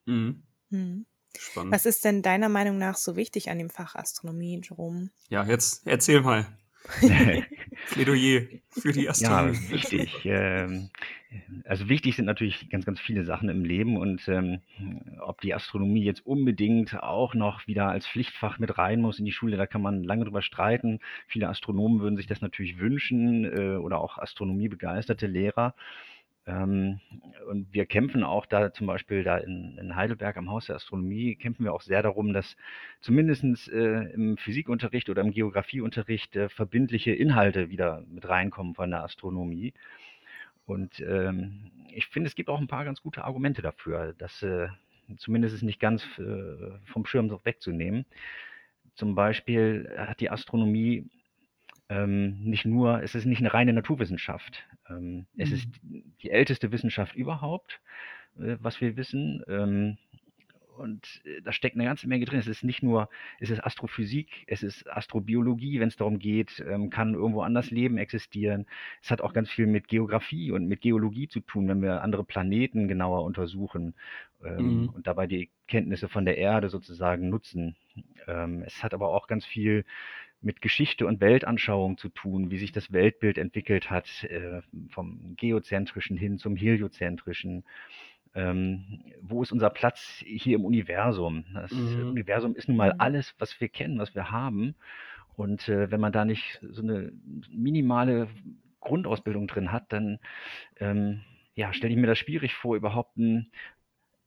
Mhm. 0.05 0.43
Hm. 0.71 1.07
spannend. 1.39 1.73
Was 1.73 1.87
ist 1.87 2.05
denn 2.05 2.21
deiner 2.21 2.51
Meinung 2.51 2.77
nach 2.77 2.97
so 2.97 3.17
wichtig 3.17 3.49
an 3.49 3.59
dem 3.59 3.71
Fach 3.71 3.95
Astronomie, 3.95 4.61
Jerome? 4.63 5.09
Ja, 5.31 5.45
jetzt 5.47 5.87
erzähl 5.87 6.21
mal. 6.21 6.47
Plädoyer 7.91 8.43
für 8.71 8.93
die 8.93 9.05
Ja, 9.05 9.11
Astronomie. 9.11 9.71
wichtig. 9.71 10.25
Ähm, 10.25 10.91
also 11.65 11.89
wichtig 11.89 12.17
sind 12.17 12.25
natürlich 12.27 12.69
ganz, 12.71 12.85
ganz 12.85 13.01
viele 13.01 13.25
Sachen 13.25 13.49
im 13.49 13.65
Leben 13.65 13.97
und 13.97 14.27
ähm, 14.29 14.61
ob 15.21 15.41
die 15.41 15.55
Astronomie 15.55 16.05
jetzt 16.05 16.25
unbedingt 16.25 16.95
auch 17.03 17.35
noch 17.35 17.67
wieder 17.67 17.89
als 17.89 18.07
Pflichtfach 18.07 18.59
mit 18.59 18.79
rein 18.79 19.01
muss 19.01 19.19
in 19.19 19.25
die 19.25 19.33
Schule, 19.33 19.57
da 19.57 19.67
kann 19.67 19.83
man 19.83 20.05
lange 20.05 20.25
drüber 20.25 20.43
streiten. 20.43 21.01
Viele 21.27 21.49
Astronomen 21.49 22.01
würden 22.01 22.17
sich 22.17 22.27
das 22.27 22.41
natürlich 22.41 22.79
wünschen 22.79 23.45
äh, 23.45 23.77
oder 23.77 24.01
auch 24.01 24.19
astronomiebegeisterte 24.19 25.27
Lehrer. 25.27 25.75
Ähm, 26.47 27.01
und 27.49 27.73
wir 27.73 27.87
kämpfen 27.87 28.23
auch 28.23 28.47
da 28.47 28.73
zum 28.73 28.87
Beispiel 28.87 29.25
da 29.25 29.39
in, 29.39 29.77
in 29.79 29.97
Heidelberg 29.97 30.37
am 30.37 30.51
Haus 30.51 30.67
der 30.67 30.77
Astronomie, 30.77 31.35
kämpfen 31.35 31.65
wir 31.65 31.73
auch 31.73 31.83
sehr 31.83 32.03
darum, 32.03 32.33
dass 32.33 32.57
zumindest 33.01 33.69
äh, 33.69 34.03
im 34.13 34.37
Physikunterricht 34.37 35.09
oder 35.11 35.23
im 35.23 35.33
Geografieunterricht 35.33 36.37
äh, 36.37 36.49
verbindliche 36.49 37.13
Inhalte 37.13 37.71
wieder 37.71 38.03
mit 38.09 38.29
reinkommen 38.29 38.75
von 38.75 38.91
der 38.91 39.03
Astronomie. 39.03 39.75
Und 40.67 41.01
ähm, 41.01 41.71
ich 41.93 42.07
finde, 42.07 42.29
es 42.29 42.35
gibt 42.35 42.49
auch 42.49 42.61
ein 42.61 42.69
paar 42.69 42.85
ganz 42.85 43.03
gute 43.03 43.25
Argumente 43.25 43.63
dafür, 43.63 44.15
dass 44.19 44.43
äh, 44.43 44.69
zumindest 45.17 45.55
es 45.55 45.63
nicht 45.63 45.81
ganz 45.81 46.05
äh, 46.19 46.79
vom 46.85 47.07
Schirm 47.07 47.31
wegzunehmen. 47.45 48.05
Zum 48.95 49.15
Beispiel 49.15 49.93
hat 49.97 50.21
die 50.21 50.31
Astronomie 50.31 51.09
ähm, 51.89 52.41
nicht 52.43 52.65
nur, 52.65 53.03
es 53.03 53.15
ist 53.15 53.27
nicht 53.27 53.41
eine 53.41 53.55
reine 53.55 53.73
Naturwissenschaft. 53.73 54.65
Ähm, 54.89 55.27
Es 55.37 55.53
ist 55.53 55.69
die 56.23 56.31
älteste 56.31 56.73
Wissenschaft 56.73 57.15
überhaupt, 57.15 57.81
äh, 58.39 58.57
was 58.61 58.81
wir 58.81 58.97
wissen. 58.97 59.43
Ähm, 59.49 59.99
und 60.77 61.23
äh, 61.25 61.41
da 61.43 61.53
steckt 61.53 61.77
eine 61.77 61.85
ganze 61.85 62.07
Menge 62.09 62.27
drin. 62.27 62.39
Es 62.39 62.47
ist 62.49 62.63
nicht 62.65 62.83
nur, 62.83 63.09
es 63.41 63.51
ist 63.51 63.65
Astrophysik, 63.65 64.45
es 64.47 64.63
ist 64.63 64.87
Astrobiologie, 64.91 65.81
wenn 65.81 65.89
es 65.89 65.97
darum 65.97 66.19
geht, 66.19 66.63
ähm, 66.69 66.91
kann 66.91 67.15
irgendwo 67.15 67.43
anders 67.43 67.71
Leben 67.71 67.97
existieren. 67.99 68.67
Es 69.03 69.11
hat 69.11 69.23
auch 69.23 69.33
ganz 69.33 69.51
viel 69.51 69.67
mit 69.67 69.89
Geografie 69.89 70.51
und 70.53 70.67
mit 70.67 70.83
Geologie 70.83 71.29
zu 71.29 71.41
tun, 71.41 71.69
wenn 71.69 71.83
wir 71.83 72.03
andere 72.03 72.25
Planeten 72.25 72.89
genauer 72.89 73.25
untersuchen 73.25 73.95
ähm, 74.45 74.87
Mhm. 74.87 74.89
und 74.95 75.07
dabei 75.07 75.27
die 75.27 75.51
Kenntnisse 75.69 76.09
von 76.09 76.25
der 76.27 76.37
Erde 76.39 76.69
sozusagen 76.69 77.29
nutzen. 77.31 77.77
Ähm, 78.27 78.63
es 78.67 78.83
hat 78.83 78.95
aber 78.95 79.09
auch 79.11 79.27
ganz 79.29 79.45
viel 79.47 79.85
mit 80.41 80.61
Geschichte 80.61 81.07
und 81.07 81.21
Weltanschauung 81.21 81.99
zu 81.99 82.09
tun, 82.09 82.51
wie 82.51 82.59
sich 82.59 82.73
das 82.73 82.93
Weltbild 82.93 83.39
entwickelt 83.39 83.91
hat, 83.91 84.25
äh, 84.25 84.63
vom 84.91 85.35
geozentrischen 85.37 86.17
hin 86.17 86.39
zum 86.39 86.57
heliozentrischen. 86.57 87.65
Ähm, 88.35 89.03
wo 89.23 89.43
ist 89.43 89.53
unser 89.53 89.71
Platz 89.71 90.23
hier 90.27 90.57
im 90.57 90.65
Universum? 90.65 91.45
Das 91.55 91.73
Mhm. 91.73 92.03
Universum 92.11 92.55
ist 92.55 92.69
nun 92.69 92.77
mal 92.77 92.93
Mhm. 92.93 92.99
alles, 92.99 93.35
was 93.39 93.61
wir 93.61 93.69
kennen, 93.69 93.99
was 93.99 94.15
wir 94.15 94.31
haben. 94.31 94.75
Und 95.37 95.69
äh, 95.69 95.91
wenn 95.91 96.01
man 96.01 96.13
da 96.13 96.25
nicht 96.25 96.61
so 96.63 96.83
eine 96.83 97.13
minimale 97.51 98.29
Grundausbildung 98.81 99.47
drin 99.49 99.73
hat, 99.73 99.93
dann 99.93 100.19
ähm, 100.79 101.23
ja, 101.55 101.73
stelle 101.73 101.95
ich 101.95 101.99
mir 102.01 102.07
das 102.07 102.19
schwierig 102.19 102.55
vor, 102.55 102.77
überhaupt 102.77 103.17
ein 103.17 103.51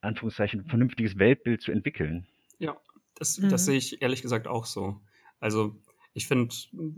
Anführungszeichen 0.02 0.66
vernünftiges 0.66 1.20
Weltbild 1.20 1.62
zu 1.62 1.72
entwickeln. 1.72 2.28
Ja, 2.58 2.78
das, 3.16 3.38
Mhm. 3.38 3.50
das 3.50 3.66
sehe 3.66 3.78
ich 3.78 4.02
ehrlich 4.02 4.22
gesagt 4.22 4.48
auch 4.48 4.66
so. 4.66 5.00
Also 5.40 5.76
ich 6.20 6.28
finde 6.28 6.54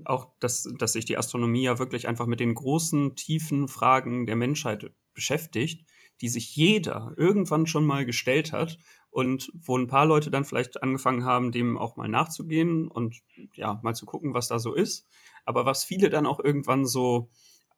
auch, 0.06 0.30
dass, 0.40 0.68
dass 0.80 0.94
sich 0.94 1.06
die 1.06 1.16
Astronomie 1.16 1.62
ja 1.62 1.78
wirklich 1.78 2.08
einfach 2.08 2.26
mit 2.26 2.40
den 2.40 2.56
großen, 2.56 3.16
tiefen 3.16 3.68
Fragen 3.68 4.26
der 4.26 4.36
Menschheit 4.36 4.92
beschäftigt, 5.14 5.86
die 6.22 6.28
sich 6.28 6.56
jeder 6.56 7.14
irgendwann 7.18 7.68
schon 7.68 7.86
mal 7.86 8.04
gestellt 8.04 8.52
hat 8.52 8.80
und 9.12 9.52
wo 9.54 9.78
ein 9.78 9.86
paar 9.86 10.08
Leute 10.08 10.32
dann 10.32 10.44
vielleicht 10.44 10.82
angefangen 10.82 11.24
haben, 11.24 11.52
dem 11.52 11.78
auch 11.78 11.98
mal 11.98 12.08
nachzugehen 12.08 12.88
und 12.88 13.22
ja, 13.54 13.80
mal 13.84 13.94
zu 13.94 14.08
gucken, 14.08 14.34
was 14.34 14.48
da 14.48 14.58
so 14.58 14.74
ist. 14.74 15.08
Aber 15.46 15.68
was 15.68 15.84
viele 15.84 16.10
dann 16.10 16.26
auch 16.26 16.40
irgendwann 16.40 16.88
so 16.88 17.30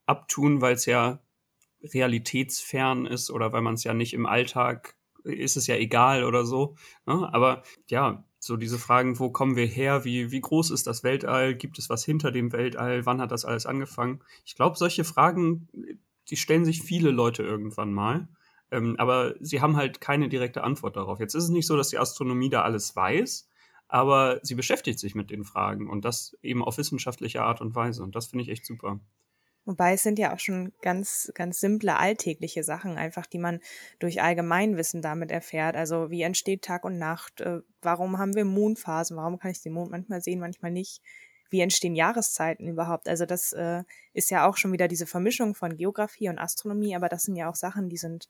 abtun, 0.06 0.62
weil 0.62 0.76
es 0.76 0.86
ja 0.86 1.20
realitätsfern 1.82 3.06
ist 3.06 3.32
oder 3.32 3.52
weil 3.52 3.62
man 3.62 3.74
es 3.74 3.84
ja 3.84 3.94
nicht 3.94 4.14
im 4.14 4.26
Alltag 4.26 4.96
ist 5.26 5.58
es 5.58 5.68
ja 5.68 5.76
egal 5.76 6.24
oder 6.24 6.46
so. 6.46 6.78
Ne? 7.06 7.30
Aber 7.34 7.64
ja, 7.90 8.24
so 8.46 8.58
diese 8.58 8.78
Fragen, 8.78 9.20
wo 9.20 9.30
kommen 9.30 9.56
wir 9.56 9.66
her, 9.66 10.04
wie, 10.04 10.32
wie 10.32 10.42
groß 10.42 10.72
ist 10.72 10.86
das 10.86 11.04
Weltall, 11.04 11.56
gibt 11.56 11.80
es 11.80 11.90
was 11.90 12.04
hinter 12.04 12.32
dem 12.32 12.52
Weltall, 12.52 13.06
wann 13.06 13.22
hat 13.22 13.32
das 13.32 13.46
alles 13.46 13.66
angefangen? 13.66 14.22
Ich 14.44 14.56
glaube, 14.56 14.78
solche 14.78 15.06
Fragen, 15.06 15.70
die 16.30 16.36
stellen 16.36 16.66
sich 16.66 16.82
viele 16.82 17.12
Leute 17.12 17.44
irgendwann 17.44 17.94
mal. 17.94 18.28
Ähm, 18.70 18.96
aber 18.98 19.36
sie 19.40 19.62
haben 19.62 19.78
halt 19.78 20.02
keine 20.02 20.28
direkte 20.28 20.64
Antwort 20.64 20.98
darauf. 20.98 21.20
Jetzt 21.20 21.36
ist 21.36 21.46
es 21.46 21.50
nicht 21.52 21.68
so, 21.68 21.78
dass 21.78 21.90
die 21.90 22.00
Astronomie 22.00 22.50
da 22.50 22.64
alles 22.64 22.94
weiß, 22.96 23.48
aber 23.88 24.40
sie 24.44 24.56
beschäftigt 24.56 25.00
sich 25.00 25.16
mit 25.16 25.30
den 25.30 25.46
Fragen 25.46 25.90
und 25.90 26.04
das 26.04 26.38
eben 26.42 26.64
auf 26.64 26.78
wissenschaftliche 26.78 27.44
Art 27.44 27.62
und 27.62 27.76
Weise. 27.76 28.04
Und 28.04 28.16
das 28.16 28.28
finde 28.28 28.44
ich 28.44 28.50
echt 28.50 28.66
super. 28.66 29.00
Wobei 29.66 29.94
es 29.94 30.04
sind 30.04 30.20
ja 30.20 30.34
auch 30.34 30.40
schon 30.40 30.74
ganz, 30.82 31.32
ganz 31.36 31.60
simple 31.60 31.96
alltägliche 31.98 32.64
Sachen, 32.64 32.98
einfach, 32.98 33.26
die 33.26 33.38
man 33.40 33.62
durch 34.00 34.22
Allgemeinwissen 34.22 35.02
damit 35.02 35.32
erfährt. 35.32 35.78
Also 35.78 36.12
wie 36.12 36.22
entsteht 36.22 36.64
Tag 36.64 36.84
und 36.84 36.98
Nacht? 36.98 37.40
Äh, 37.40 37.62
warum 37.82 38.18
haben 38.18 38.36
wir 38.36 38.44
Mondphasen? 38.44 39.16
Warum 39.16 39.40
kann 39.40 39.52
ich 39.52 39.62
den 39.62 39.74
Mond 39.74 39.92
manchmal 39.92 40.22
sehen, 40.22 40.40
manchmal 40.40 40.72
nicht? 40.72 41.02
Wie 41.50 41.62
entstehen 41.62 41.96
Jahreszeiten 41.96 42.68
überhaupt? 42.68 43.08
Also 43.08 43.26
das 43.26 43.54
äh, 43.54 43.84
ist 44.14 44.32
ja 44.32 44.48
auch 44.48 44.58
schon 44.58 44.74
wieder 44.74 44.90
diese 44.90 45.06
Vermischung 45.06 45.56
von 45.56 45.78
Geografie 45.78 46.28
und 46.28 46.40
Astronomie, 46.40 46.96
aber 46.96 47.08
das 47.08 47.24
sind 47.24 47.36
ja 47.36 47.50
auch 47.50 47.56
Sachen, 47.56 47.90
die 47.90 47.98
sind 47.98 48.28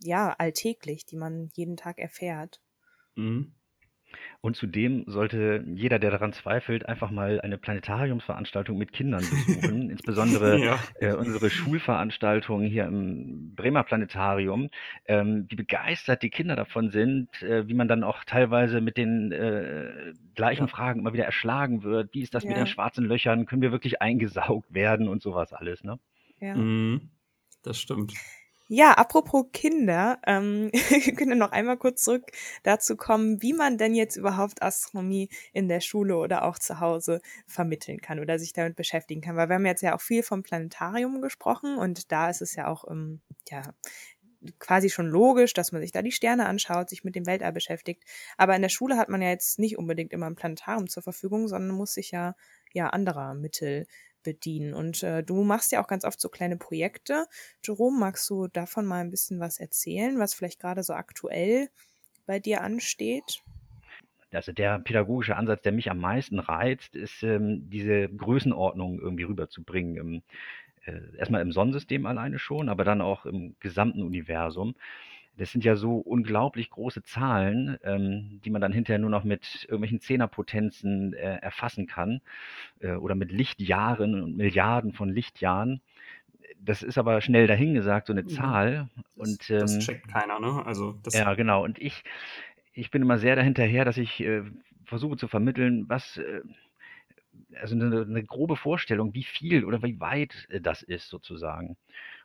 ja 0.00 0.34
alltäglich, 0.38 1.04
die 1.04 1.16
man 1.16 1.50
jeden 1.54 1.76
Tag 1.76 1.98
erfährt. 1.98 2.60
Mhm. 3.16 3.52
Und 4.40 4.56
zudem 4.56 5.04
sollte 5.06 5.64
jeder, 5.74 5.98
der 5.98 6.10
daran 6.12 6.32
zweifelt, 6.32 6.86
einfach 6.88 7.10
mal 7.10 7.40
eine 7.40 7.58
Planetariumsveranstaltung 7.58 8.78
mit 8.78 8.92
Kindern 8.92 9.24
besuchen. 9.28 9.90
Insbesondere 9.90 10.58
Ja. 10.58 10.78
äh, 11.00 11.12
unsere 11.12 11.50
Schulveranstaltung 11.50 12.62
hier 12.62 12.84
im 12.86 13.54
Bremer 13.56 13.82
Planetarium, 13.82 14.70
ähm, 15.06 15.46
wie 15.48 15.56
begeistert 15.56 16.22
die 16.22 16.30
Kinder 16.30 16.54
davon 16.56 16.90
sind, 16.90 17.42
äh, 17.42 17.66
wie 17.68 17.74
man 17.74 17.88
dann 17.88 18.04
auch 18.04 18.22
teilweise 18.24 18.80
mit 18.80 18.96
den 18.96 19.32
äh, 19.32 20.12
gleichen. 20.34 20.68
Fragen 20.68 21.00
immer 21.00 21.12
wieder 21.12 21.24
erschlagen 21.24 21.82
wird. 21.82 22.14
Wie 22.14 22.20
ist 22.22 22.34
das 22.34 22.44
mit 22.44 22.56
Ja. 22.56 22.62
den 22.64 22.66
schwarzen 22.66 23.04
Löchern? 23.04 23.46
Können 23.46 23.62
wir 23.62 23.72
wirklich 23.72 24.00
eingesaugt 24.02 24.72
werden 24.72 25.08
und 25.08 25.22
sowas 25.22 25.52
alles, 25.52 25.82
ne? 25.82 25.98
Ja. 26.40 26.54
Mhm. 26.54 27.10
Das 27.62 27.80
stimmt. 27.80 28.12
Ja, 28.70 28.92
apropos 28.92 29.46
Kinder, 29.52 30.18
ähm, 30.26 30.70
wir 31.06 31.14
können 31.14 31.38
noch 31.38 31.52
einmal 31.52 31.78
kurz 31.78 32.02
zurück 32.04 32.24
dazu 32.64 32.96
kommen, 32.96 33.40
wie 33.40 33.54
man 33.54 33.78
denn 33.78 33.94
jetzt 33.94 34.16
überhaupt 34.16 34.62
Astronomie 34.62 35.30
in 35.54 35.68
der 35.68 35.80
Schule 35.80 36.16
oder 36.18 36.44
auch 36.44 36.58
zu 36.58 36.78
Hause 36.78 37.22
vermitteln 37.46 38.00
kann 38.02 38.20
oder 38.20 38.38
sich 38.38 38.52
damit 38.52 38.76
beschäftigen 38.76 39.22
kann. 39.22 39.36
Weil 39.36 39.48
wir 39.48 39.54
haben 39.54 39.64
jetzt 39.64 39.80
ja 39.82 39.96
auch 39.96 40.02
viel 40.02 40.22
vom 40.22 40.42
Planetarium 40.42 41.22
gesprochen 41.22 41.78
und 41.78 42.12
da 42.12 42.28
ist 42.28 42.42
es 42.42 42.54
ja 42.56 42.66
auch 42.66 42.84
ähm, 42.90 43.22
ja, 43.48 43.62
quasi 44.58 44.90
schon 44.90 45.06
logisch, 45.06 45.52
dass 45.54 45.72
man 45.72 45.80
sich 45.80 45.92
da 45.92 46.02
die 46.02 46.12
Sterne 46.12 46.46
anschaut, 46.46 46.90
sich 46.90 47.04
mit 47.04 47.14
dem 47.14 47.26
Weltall 47.26 47.52
beschäftigt. 47.52 48.04
Aber 48.36 48.54
in 48.54 48.62
der 48.62 48.68
Schule 48.68 48.96
hat 48.98 49.08
man 49.08 49.22
ja 49.22 49.30
jetzt 49.30 49.58
nicht 49.58 49.78
unbedingt 49.78 50.12
immer 50.12 50.26
ein 50.26 50.36
Planetarium 50.36 50.88
zur 50.88 51.02
Verfügung, 51.02 51.48
sondern 51.48 51.76
muss 51.76 51.94
sich 51.94 52.10
ja, 52.10 52.34
ja 52.72 52.88
anderer 52.88 53.34
Mittel 53.34 53.86
bedienen. 54.22 54.74
Und 54.74 55.02
äh, 55.02 55.22
du 55.22 55.44
machst 55.44 55.72
ja 55.72 55.82
auch 55.82 55.88
ganz 55.88 56.04
oft 56.04 56.20
so 56.20 56.28
kleine 56.28 56.56
Projekte. 56.56 57.26
Jerome, 57.64 57.98
magst 57.98 58.28
du 58.30 58.48
davon 58.48 58.86
mal 58.86 59.00
ein 59.00 59.10
bisschen 59.10 59.40
was 59.40 59.58
erzählen, 59.58 60.18
was 60.18 60.34
vielleicht 60.34 60.60
gerade 60.60 60.82
so 60.82 60.92
aktuell 60.92 61.68
bei 62.26 62.38
dir 62.38 62.62
ansteht? 62.62 63.42
Also 64.32 64.52
der 64.52 64.78
pädagogische 64.78 65.36
Ansatz, 65.36 65.62
der 65.62 65.72
mich 65.72 65.90
am 65.90 65.98
meisten 65.98 66.38
reizt, 66.38 66.94
ist 66.94 67.22
ähm, 67.22 67.70
diese 67.70 68.08
Größenordnung 68.08 69.00
irgendwie 69.00 69.22
rüberzubringen. 69.22 69.96
Im, 69.96 70.22
äh, 70.84 71.16
erstmal 71.16 71.40
im 71.40 71.52
Sonnensystem 71.52 72.04
alleine 72.04 72.38
schon, 72.38 72.68
aber 72.68 72.84
dann 72.84 73.00
auch 73.00 73.24
im 73.24 73.56
gesamten 73.60 74.02
Universum. 74.02 74.74
Das 75.38 75.52
sind 75.52 75.64
ja 75.64 75.76
so 75.76 75.98
unglaublich 75.98 76.70
große 76.70 77.02
Zahlen, 77.04 77.78
ähm, 77.84 78.40
die 78.44 78.50
man 78.50 78.60
dann 78.60 78.72
hinterher 78.72 78.98
nur 78.98 79.10
noch 79.10 79.24
mit 79.24 79.64
irgendwelchen 79.64 80.00
Zehnerpotenzen 80.00 81.14
äh, 81.14 81.36
erfassen 81.38 81.86
kann 81.86 82.20
äh, 82.80 82.94
oder 82.94 83.14
mit 83.14 83.32
Lichtjahren 83.32 84.22
und 84.22 84.36
Milliarden 84.36 84.92
von 84.92 85.10
Lichtjahren. 85.10 85.80
Das 86.60 86.82
ist 86.82 86.98
aber 86.98 87.20
schnell 87.20 87.46
dahingesagt, 87.46 88.08
so 88.08 88.12
eine 88.12 88.26
Ja. 88.26 88.34
Zahl. 88.34 88.88
Das, 89.16 89.16
Und 89.16 89.50
das 89.58 89.70
ähm, 89.70 89.78
checkt 89.78 90.08
keiner, 90.08 90.38
ne? 90.38 90.64
Also 90.64 90.92
das, 91.02 91.14
ja, 91.14 91.34
genau. 91.34 91.64
Und 91.64 91.78
ich, 91.78 92.02
ich 92.72 92.90
bin 92.90 93.02
immer 93.02 93.18
sehr 93.18 93.36
dahinterher, 93.36 93.84
dass 93.84 93.96
ich 93.96 94.20
äh, 94.20 94.42
versuche 94.84 95.16
zu 95.16 95.28
vermitteln, 95.28 95.88
was, 95.88 96.18
äh, 96.18 96.42
also 97.60 97.74
eine, 97.74 98.02
eine 98.02 98.24
grobe 98.24 98.56
Vorstellung, 98.56 99.14
wie 99.14 99.24
viel 99.24 99.64
oder 99.64 99.82
wie 99.82 100.00
weit 100.00 100.46
äh, 100.50 100.60
das 100.60 100.82
ist 100.82 101.08
sozusagen. 101.08 101.76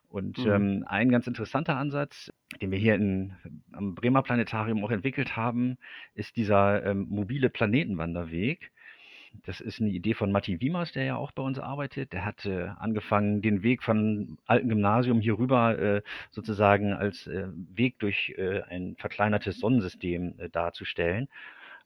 Und 0.09 0.45
Mhm. 0.45 0.45
ähm, 0.45 0.85
ein 0.87 1.09
ganz 1.09 1.27
interessanter 1.27 1.77
Ansatz, 1.77 2.31
den 2.61 2.71
wir 2.71 2.79
hier 2.79 2.95
in, 2.95 3.33
am 3.71 3.95
Bremer 3.95 4.23
Planetarium 4.23 4.83
auch 4.83 4.91
entwickelt 4.91 5.35
haben, 5.35 5.77
ist 6.15 6.35
dieser 6.35 6.85
ähm, 6.85 7.07
mobile 7.09 7.49
Planetenwanderweg. 7.49 8.71
das 9.45 9.61
ist 9.61 9.81
eine 9.81 9.89
Idee 9.89 10.13
von 10.13 10.31
Matti 10.31 10.61
Wiemers, 10.61 10.91
der 10.91 11.03
ja 11.05 11.15
auch 11.15 11.31
bei 11.31 11.43
uns 11.43 11.59
arbeitet. 11.59 12.13
Der 12.13 12.23
hat 12.25 12.45
äh, 12.45 12.67
angefangen, 12.79 13.41
den 13.41 13.63
Weg 13.63 13.83
von 13.83 14.37
alten 14.45 14.69
Gymnasium 14.69 15.21
hier 15.21 15.37
rüber 15.37 15.77
äh, 15.79 16.01
sozusagen 16.31 16.93
als 16.93 17.27
äh, 17.27 17.47
Weg 17.75 17.99
durch 17.99 18.33
äh, 18.37 18.61
ein 18.63 18.95
verkleinertes 18.97 19.59
Sonnensystem 19.59 20.35
äh, 20.37 20.49
darzustellen. 20.49 21.27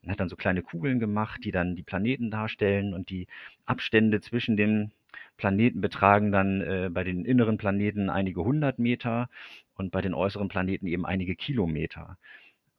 Und 0.04 0.12
hat 0.12 0.20
dann 0.20 0.30
so 0.30 0.36
kleine 0.36 0.62
Kugeln 0.62 1.00
gemacht, 1.00 1.42
die 1.44 1.52
dann 1.52 1.76
die 1.76 1.84
Planeten 1.84 2.30
darstellen 2.30 2.94
und 2.94 3.10
die 3.10 3.28
Abstände 3.66 4.22
zwischen 4.22 4.56
den 4.56 4.92
Planeten 5.38 5.82
betragen 5.82 6.32
dann 6.32 6.62
äh, 6.62 6.90
bei 6.92 7.04
den 7.04 7.26
inneren 7.26 7.58
Planeten 7.58 8.10
einige 8.10 8.44
hundert 8.44 8.80
Meter 8.80 9.30
und 9.78 9.92
bei 9.92 10.02
den 10.02 10.14
äußeren 10.14 10.50
Planeten 10.50 10.88
eben 10.88 11.06
einige 11.06 11.36
Kilometer. 11.36 12.18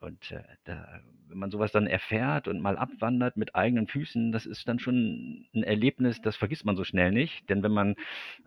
Und 0.01 0.31
äh, 0.31 0.43
da, 0.65 1.01
wenn 1.29 1.39
man 1.39 1.51
sowas 1.51 1.73
dann 1.73 1.89
erfährt 1.89 2.47
und 2.47 2.61
mal 2.61 2.79
abwandert 2.79 3.37
mit 3.37 3.57
eigenen 3.57 3.89
Füßen, 3.89 4.31
das 4.31 4.47
ist 4.47 4.69
dann 4.69 4.79
schon 4.79 5.47
ein 5.55 5.65
Erlebnis, 5.65 6.21
das 6.23 6.37
vergisst 6.37 6.65
man 6.65 6.77
so 6.77 6.85
schnell 6.85 7.11
nicht. 7.11 7.49
Denn 7.49 7.63
wenn 7.63 7.73
man 7.73 7.97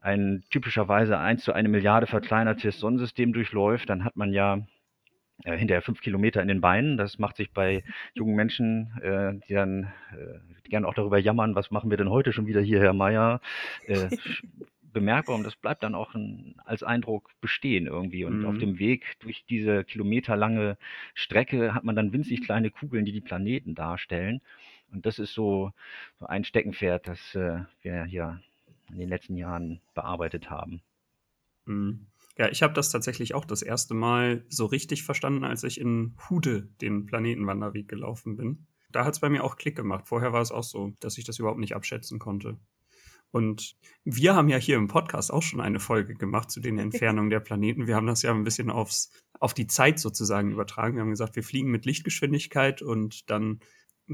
ein 0.01 0.43
typischerweise 0.49 1.17
eins 1.17 1.43
zu 1.43 1.51
eine 1.53 1.67
Milliarde 1.67 2.07
verkleinertes 2.07 2.79
Sonnensystem 2.79 3.33
durchläuft, 3.33 3.89
dann 3.89 4.05
hat 4.05 4.15
man 4.15 4.31
ja 4.31 4.65
äh, 5.43 5.57
hinterher 5.57 5.81
fünf 5.81 6.01
Kilometer 6.01 6.41
in 6.41 6.47
den 6.47 6.61
Beinen. 6.61 6.97
Das 6.97 7.19
macht 7.19 7.35
sich 7.35 7.51
bei 7.51 7.83
jungen 8.13 8.35
Menschen, 8.35 8.93
äh, 9.01 9.33
die 9.47 9.53
dann 9.53 9.91
äh, 10.13 10.69
gerne 10.69 10.87
auch 10.87 10.93
darüber 10.93 11.17
jammern, 11.17 11.55
was 11.55 11.69
machen 11.69 11.89
wir 11.89 11.97
denn 11.97 12.09
heute 12.09 12.31
schon 12.31 12.47
wieder 12.47 12.61
hier, 12.61 12.79
Herr 12.79 12.93
Meier, 12.93 13.41
äh, 13.87 14.07
bemerkbar 14.93 15.35
und 15.35 15.43
das 15.43 15.55
bleibt 15.55 15.83
dann 15.83 15.95
auch 15.95 16.13
ein, 16.13 16.55
als 16.65 16.83
Eindruck 16.83 17.31
bestehen 17.41 17.87
irgendwie. 17.87 18.25
Und 18.25 18.39
mhm. 18.39 18.45
auf 18.45 18.57
dem 18.57 18.79
Weg 18.79 19.19
durch 19.19 19.45
diese 19.49 19.83
kilometerlange 19.83 20.77
Strecke 21.13 21.73
hat 21.73 21.83
man 21.83 21.95
dann 21.95 22.13
winzig 22.13 22.41
kleine 22.41 22.71
Kugeln, 22.71 23.05
die 23.05 23.11
die 23.11 23.21
Planeten 23.21 23.75
darstellen. 23.75 24.41
Und 24.91 25.05
das 25.05 25.19
ist 25.19 25.33
so, 25.33 25.71
so 26.19 26.25
ein 26.25 26.43
Steckenpferd, 26.43 27.07
das 27.07 27.35
äh, 27.35 27.61
wir 27.81 28.03
hier 28.05 28.41
in 28.89 28.97
den 28.97 29.09
letzten 29.09 29.37
Jahren 29.37 29.79
bearbeitet 29.93 30.49
haben. 30.49 30.81
Mhm. 31.65 32.07
Ja, 32.37 32.49
ich 32.49 32.63
habe 32.63 32.73
das 32.73 32.89
tatsächlich 32.89 33.35
auch 33.35 33.45
das 33.45 33.61
erste 33.61 33.93
Mal 33.93 34.43
so 34.47 34.65
richtig 34.65 35.03
verstanden, 35.03 35.43
als 35.43 35.63
ich 35.63 35.79
in 35.79 36.15
Hude 36.29 36.69
den 36.81 37.05
Planetenwanderweg 37.05 37.87
gelaufen 37.87 38.37
bin. 38.37 38.65
Da 38.91 39.05
hat 39.05 39.13
es 39.13 39.19
bei 39.19 39.29
mir 39.29 39.43
auch 39.43 39.57
Klick 39.57 39.75
gemacht. 39.75 40.07
Vorher 40.07 40.33
war 40.33 40.41
es 40.41 40.51
auch 40.51 40.63
so, 40.63 40.93
dass 40.99 41.17
ich 41.17 41.23
das 41.23 41.39
überhaupt 41.39 41.59
nicht 41.59 41.75
abschätzen 41.75 42.19
konnte. 42.19 42.57
Und 43.31 43.75
wir 44.03 44.35
haben 44.35 44.49
ja 44.49 44.57
hier 44.57 44.77
im 44.77 44.87
Podcast 44.87 45.31
auch 45.31 45.41
schon 45.41 45.61
eine 45.61 45.79
Folge 45.79 46.15
gemacht 46.15 46.51
zu 46.51 46.59
den 46.59 46.77
Entfernungen 46.77 47.29
der 47.29 47.39
Planeten. 47.39 47.87
Wir 47.87 47.95
haben 47.95 48.07
das 48.07 48.21
ja 48.21 48.33
ein 48.33 48.43
bisschen 48.43 48.69
aufs, 48.69 49.11
auf 49.39 49.53
die 49.53 49.67
Zeit 49.67 49.99
sozusagen 49.99 50.51
übertragen. 50.51 50.95
Wir 50.95 51.01
haben 51.01 51.09
gesagt, 51.09 51.35
wir 51.35 51.43
fliegen 51.43 51.71
mit 51.71 51.85
Lichtgeschwindigkeit 51.85 52.81
und 52.81 53.29
dann 53.29 53.61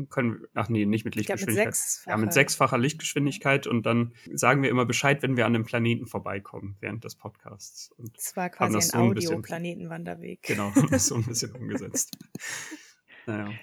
können 0.10 0.42
wir, 0.42 0.48
ach 0.54 0.70
nee, 0.70 0.86
nicht 0.86 1.06
mit 1.06 1.16
Lichtgeschwindigkeit. 1.16 1.68
Mit 1.68 1.76
sechsfacher. 1.76 2.12
Ja, 2.12 2.18
mit 2.18 2.34
sechsfacher 2.34 2.78
Lichtgeschwindigkeit 2.78 3.68
und 3.68 3.86
dann 3.86 4.14
sagen 4.34 4.62
wir 4.62 4.70
immer 4.70 4.86
Bescheid, 4.86 5.22
wenn 5.24 5.38
wir 5.38 5.46
an 5.46 5.56
einem 5.56 5.66
Planeten 5.66 6.06
vorbeikommen 6.06 6.78
während 6.80 7.04
des 7.04 7.16
Podcasts. 7.16 7.92
Und 7.98 8.16
das 8.16 8.36
war 8.36 8.50
quasi 8.50 8.76
ein 8.76 8.82
so 8.82 8.98
Audio-Planetenwanderweg. 8.98 10.44
Genau, 10.44 10.72
das 10.92 11.08
so 11.08 11.16
ein 11.16 11.24
bisschen 11.24 11.54
umgesetzt. 11.54 12.18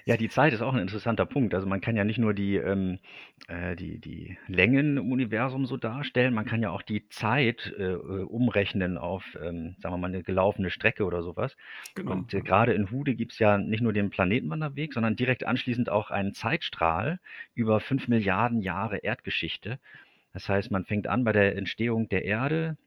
Ja, 0.05 0.15
die 0.15 0.29
Zeit 0.29 0.53
ist 0.53 0.61
auch 0.61 0.73
ein 0.73 0.81
interessanter 0.81 1.25
Punkt. 1.25 1.53
Also 1.55 1.65
man 1.67 1.81
kann 1.81 1.95
ja 1.95 2.03
nicht 2.03 2.19
nur 2.19 2.33
die, 2.33 2.55
ähm, 2.55 2.99
äh, 3.47 3.75
die, 3.75 3.99
die 3.99 4.37
Längen 4.47 4.97
im 4.97 5.11
Universum 5.11 5.65
so 5.65 5.75
darstellen, 5.75 6.33
man 6.33 6.45
kann 6.45 6.61
ja 6.61 6.69
auch 6.69 6.83
die 6.83 7.07
Zeit 7.09 7.73
äh, 7.77 7.93
äh 7.93 8.23
umrechnen 8.23 8.97
auf, 8.97 9.23
ähm, 9.41 9.75
sagen 9.79 9.95
wir 9.95 9.97
mal, 9.97 10.07
eine 10.07 10.23
gelaufene 10.23 10.69
Strecke 10.69 11.03
oder 11.03 11.23
sowas. 11.23 11.57
Genau. 11.95 12.11
Und 12.11 12.33
äh, 12.33 12.41
gerade 12.41 12.73
in 12.73 12.91
Hude 12.91 13.15
gibt 13.15 13.33
es 13.33 13.39
ja 13.39 13.57
nicht 13.57 13.81
nur 13.81 13.93
den 13.93 14.11
Planetenwanderweg, 14.11 14.93
sondern 14.93 15.15
direkt 15.15 15.45
anschließend 15.45 15.89
auch 15.89 16.11
einen 16.11 16.33
Zeitstrahl 16.33 17.19
über 17.55 17.79
fünf 17.79 18.07
Milliarden 18.07 18.61
Jahre 18.61 18.97
Erdgeschichte. 18.97 19.79
Das 20.33 20.47
heißt, 20.47 20.69
man 20.69 20.85
fängt 20.85 21.07
an 21.07 21.23
bei 21.23 21.31
der 21.31 21.55
Entstehung 21.55 22.09
der 22.09 22.25
Erde 22.25 22.77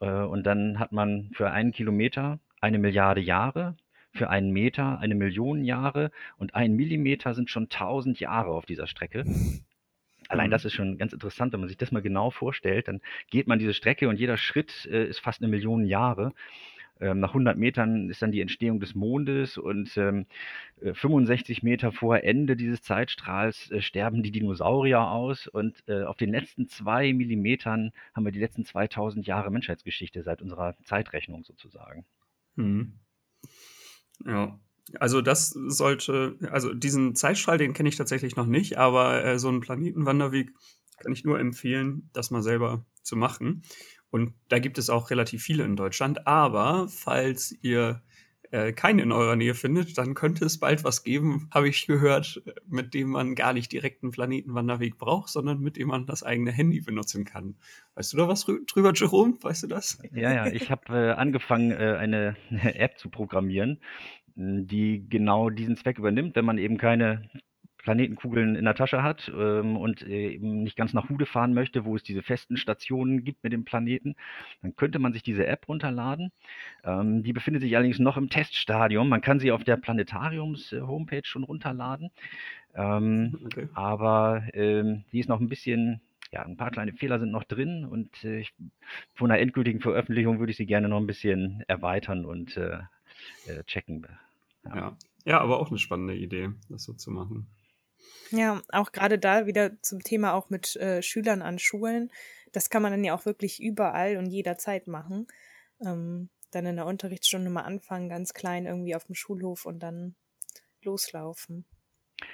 äh, 0.00 0.10
und 0.10 0.44
dann 0.44 0.78
hat 0.78 0.92
man 0.92 1.30
für 1.32 1.50
einen 1.50 1.72
Kilometer 1.72 2.40
eine 2.60 2.78
Milliarde 2.78 3.20
Jahre 3.20 3.76
für 4.12 4.30
einen 4.30 4.50
Meter 4.50 4.98
eine 4.98 5.14
Million 5.14 5.64
Jahre 5.64 6.10
und 6.36 6.54
ein 6.54 6.74
Millimeter 6.74 7.34
sind 7.34 7.50
schon 7.50 7.68
tausend 7.68 8.20
Jahre 8.20 8.50
auf 8.50 8.66
dieser 8.66 8.86
Strecke. 8.86 9.24
Allein 10.28 10.48
mhm. 10.48 10.52
das 10.52 10.64
ist 10.64 10.74
schon 10.74 10.98
ganz 10.98 11.12
interessant, 11.12 11.52
wenn 11.52 11.60
man 11.60 11.68
sich 11.68 11.78
das 11.78 11.92
mal 11.92 12.02
genau 12.02 12.30
vorstellt. 12.30 12.88
Dann 12.88 13.00
geht 13.30 13.46
man 13.46 13.58
diese 13.58 13.74
Strecke 13.74 14.08
und 14.08 14.18
jeder 14.18 14.36
Schritt 14.36 14.86
äh, 14.90 15.06
ist 15.06 15.20
fast 15.20 15.42
eine 15.42 15.50
Million 15.50 15.84
Jahre. 15.84 16.32
Ähm, 17.00 17.18
nach 17.18 17.30
100 17.30 17.56
Metern 17.56 18.10
ist 18.10 18.20
dann 18.20 18.30
die 18.30 18.42
Entstehung 18.42 18.78
des 18.78 18.94
Mondes 18.94 19.56
und 19.56 19.96
ähm, 19.96 20.26
65 20.82 21.62
äh, 21.62 21.66
Meter 21.66 21.92
vor 21.92 22.22
Ende 22.22 22.56
dieses 22.56 22.82
Zeitstrahls 22.82 23.70
äh, 23.70 23.80
sterben 23.80 24.22
die 24.22 24.30
Dinosaurier 24.30 25.00
aus 25.00 25.46
und 25.46 25.82
äh, 25.88 26.02
auf 26.02 26.16
den 26.16 26.30
letzten 26.30 26.68
zwei 26.68 27.12
Millimetern 27.12 27.92
haben 28.14 28.24
wir 28.24 28.32
die 28.32 28.40
letzten 28.40 28.64
2000 28.64 29.26
Jahre 29.26 29.50
Menschheitsgeschichte 29.50 30.22
seit 30.22 30.42
unserer 30.42 30.76
Zeitrechnung 30.84 31.42
sozusagen. 31.44 32.04
Mhm. 32.56 32.92
Ja. 34.26 34.58
Also 34.98 35.20
das 35.20 35.50
sollte, 35.50 36.36
also 36.50 36.74
diesen 36.74 37.14
Zeitstrahl, 37.14 37.58
den 37.58 37.74
kenne 37.74 37.88
ich 37.88 37.96
tatsächlich 37.96 38.34
noch 38.36 38.46
nicht, 38.46 38.76
aber 38.78 39.24
äh, 39.24 39.38
so 39.38 39.48
einen 39.48 39.60
Planetenwanderweg 39.60 40.52
kann 40.98 41.12
ich 41.12 41.24
nur 41.24 41.38
empfehlen, 41.38 42.10
das 42.12 42.30
mal 42.30 42.42
selber 42.42 42.84
zu 43.02 43.16
machen. 43.16 43.62
Und 44.10 44.34
da 44.48 44.58
gibt 44.58 44.78
es 44.78 44.90
auch 44.90 45.10
relativ 45.10 45.42
viele 45.42 45.64
in 45.64 45.76
Deutschland. 45.76 46.26
Aber 46.26 46.88
falls 46.88 47.54
ihr 47.62 48.02
äh, 48.50 48.72
keinen 48.72 48.98
in 48.98 49.12
eurer 49.12 49.36
Nähe 49.36 49.54
findet, 49.54 49.96
dann 49.96 50.14
könnte 50.14 50.44
es 50.44 50.58
bald 50.58 50.82
was 50.82 51.04
geben, 51.04 51.48
habe 51.52 51.68
ich 51.68 51.86
gehört, 51.86 52.42
mit 52.66 52.94
dem 52.94 53.10
man 53.10 53.34
gar 53.34 53.52
nicht 53.52 53.70
direkt 53.72 54.02
einen 54.02 54.12
Planetenwanderweg 54.12 54.98
braucht, 54.98 55.30
sondern 55.30 55.60
mit 55.60 55.76
dem 55.76 55.88
man 55.88 56.06
das 56.06 56.22
eigene 56.22 56.50
Handy 56.50 56.80
benutzen 56.80 57.24
kann. 57.24 57.56
Weißt 57.94 58.12
du 58.12 58.16
da 58.16 58.28
was 58.28 58.44
drüber, 58.44 58.92
Jerome? 58.94 59.36
Weißt 59.40 59.62
du 59.62 59.66
das? 59.68 60.02
Ja, 60.12 60.32
ja, 60.32 60.46
ich 60.46 60.70
habe 60.70 60.94
äh, 60.94 61.12
angefangen, 61.12 61.70
äh, 61.70 61.96
eine, 61.98 62.36
eine 62.50 62.74
App 62.78 62.98
zu 62.98 63.08
programmieren, 63.08 63.80
die 64.34 65.06
genau 65.08 65.50
diesen 65.50 65.76
Zweck 65.76 65.98
übernimmt, 65.98 66.34
wenn 66.34 66.44
man 66.44 66.58
eben 66.58 66.76
keine 66.76 67.28
Planetenkugeln 67.90 68.54
in 68.54 68.66
der 68.66 68.76
Tasche 68.76 69.02
hat 69.02 69.32
ähm, 69.36 69.76
und 69.76 70.06
äh, 70.06 70.28
eben 70.30 70.62
nicht 70.62 70.76
ganz 70.76 70.92
nach 70.92 71.08
Hude 71.08 71.26
fahren 71.26 71.54
möchte, 71.54 71.84
wo 71.84 71.96
es 71.96 72.04
diese 72.04 72.22
festen 72.22 72.56
Stationen 72.56 73.24
gibt 73.24 73.42
mit 73.42 73.52
dem 73.52 73.64
Planeten, 73.64 74.14
dann 74.62 74.76
könnte 74.76 75.00
man 75.00 75.12
sich 75.12 75.24
diese 75.24 75.44
App 75.44 75.66
runterladen. 75.66 76.30
Ähm, 76.84 77.24
die 77.24 77.32
befindet 77.32 77.62
sich 77.62 77.74
allerdings 77.74 77.98
noch 77.98 78.16
im 78.16 78.30
Teststadium. 78.30 79.08
Man 79.08 79.22
kann 79.22 79.40
sie 79.40 79.50
auf 79.50 79.64
der 79.64 79.76
Planetariums-Homepage 79.76 81.16
äh, 81.16 81.24
schon 81.24 81.42
runterladen. 81.42 82.12
Ähm, 82.76 83.36
okay. 83.44 83.68
Aber 83.74 84.44
ähm, 84.52 85.02
die 85.10 85.18
ist 85.18 85.28
noch 85.28 85.40
ein 85.40 85.48
bisschen, 85.48 86.00
ja, 86.30 86.42
ein 86.42 86.56
paar 86.56 86.70
kleine 86.70 86.92
Fehler 86.92 87.18
sind 87.18 87.32
noch 87.32 87.42
drin 87.42 87.84
und 87.84 88.22
äh, 88.22 88.38
ich, 88.38 88.52
von 89.16 89.32
einer 89.32 89.40
endgültigen 89.40 89.80
Veröffentlichung 89.80 90.38
würde 90.38 90.52
ich 90.52 90.56
sie 90.56 90.66
gerne 90.66 90.88
noch 90.88 90.98
ein 90.98 91.08
bisschen 91.08 91.64
erweitern 91.66 92.24
und 92.24 92.56
äh, 92.56 92.78
äh 93.48 93.64
checken. 93.64 94.06
Ja. 94.64 94.76
ja. 94.76 94.96
ja, 95.24 95.40
aber 95.40 95.58
auch 95.58 95.70
eine 95.70 95.78
spannende 95.80 96.14
Idee, 96.14 96.50
das 96.68 96.84
so 96.84 96.92
zu 96.92 97.10
machen. 97.10 97.48
Ja, 98.30 98.62
auch 98.70 98.92
gerade 98.92 99.18
da 99.18 99.46
wieder 99.46 99.80
zum 99.82 100.02
Thema 100.02 100.34
auch 100.34 100.50
mit 100.50 100.76
äh, 100.76 101.02
Schülern 101.02 101.42
an 101.42 101.58
Schulen. 101.58 102.10
Das 102.52 102.70
kann 102.70 102.82
man 102.82 102.92
dann 102.92 103.04
ja 103.04 103.14
auch 103.14 103.26
wirklich 103.26 103.62
überall 103.62 104.16
und 104.16 104.26
jederzeit 104.26 104.86
machen. 104.86 105.26
Ähm, 105.84 106.30
dann 106.50 106.66
in 106.66 106.76
der 106.76 106.86
Unterrichtsstunde 106.86 107.50
mal 107.50 107.62
anfangen, 107.62 108.08
ganz 108.08 108.34
klein 108.34 108.66
irgendwie 108.66 108.94
auf 108.94 109.04
dem 109.04 109.14
Schulhof 109.14 109.66
und 109.66 109.80
dann 109.80 110.16
loslaufen. 110.82 111.64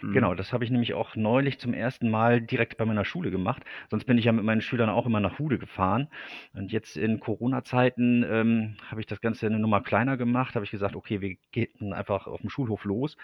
Mhm. 0.03 0.13
Genau, 0.13 0.35
das 0.35 0.53
habe 0.53 0.65
ich 0.65 0.71
nämlich 0.71 0.95
auch 0.95 1.17
neulich 1.17 1.59
zum 1.59 1.75
ersten 1.75 2.11
Mal 2.11 2.41
direkt 2.41 2.77
bei 2.77 2.85
meiner 2.85 3.05
Schule 3.05 3.31
gemacht. 3.31 3.63
Sonst 3.91 4.05
bin 4.05 4.19
ich 4.19 4.25
ja 4.25 4.33
mit 4.33 4.45
meinen 4.45 4.61
Schülern 4.61 4.91
auch 4.91 5.07
immer 5.07 5.21
nach 5.21 5.39
Hude 5.39 5.59
gefahren. 5.59 6.09
Und 6.55 6.73
jetzt 6.73 6.97
in 6.97 7.21
Corona-Zeiten 7.21 8.25
ähm, 8.29 8.77
habe 8.91 9.01
ich 9.01 9.07
das 9.07 9.21
Ganze 9.21 9.47
eine 9.47 9.59
Nummer 9.59 9.83
kleiner 9.83 10.17
gemacht. 10.17 10.55
Habe 10.55 10.65
ich 10.65 10.71
gesagt, 10.71 10.97
okay, 10.97 11.21
wir 11.21 11.37
gehen 11.53 11.93
einfach 11.93 12.27
auf 12.27 12.41
dem 12.41 12.51
Schulhof 12.51 12.85
los. 12.85 13.17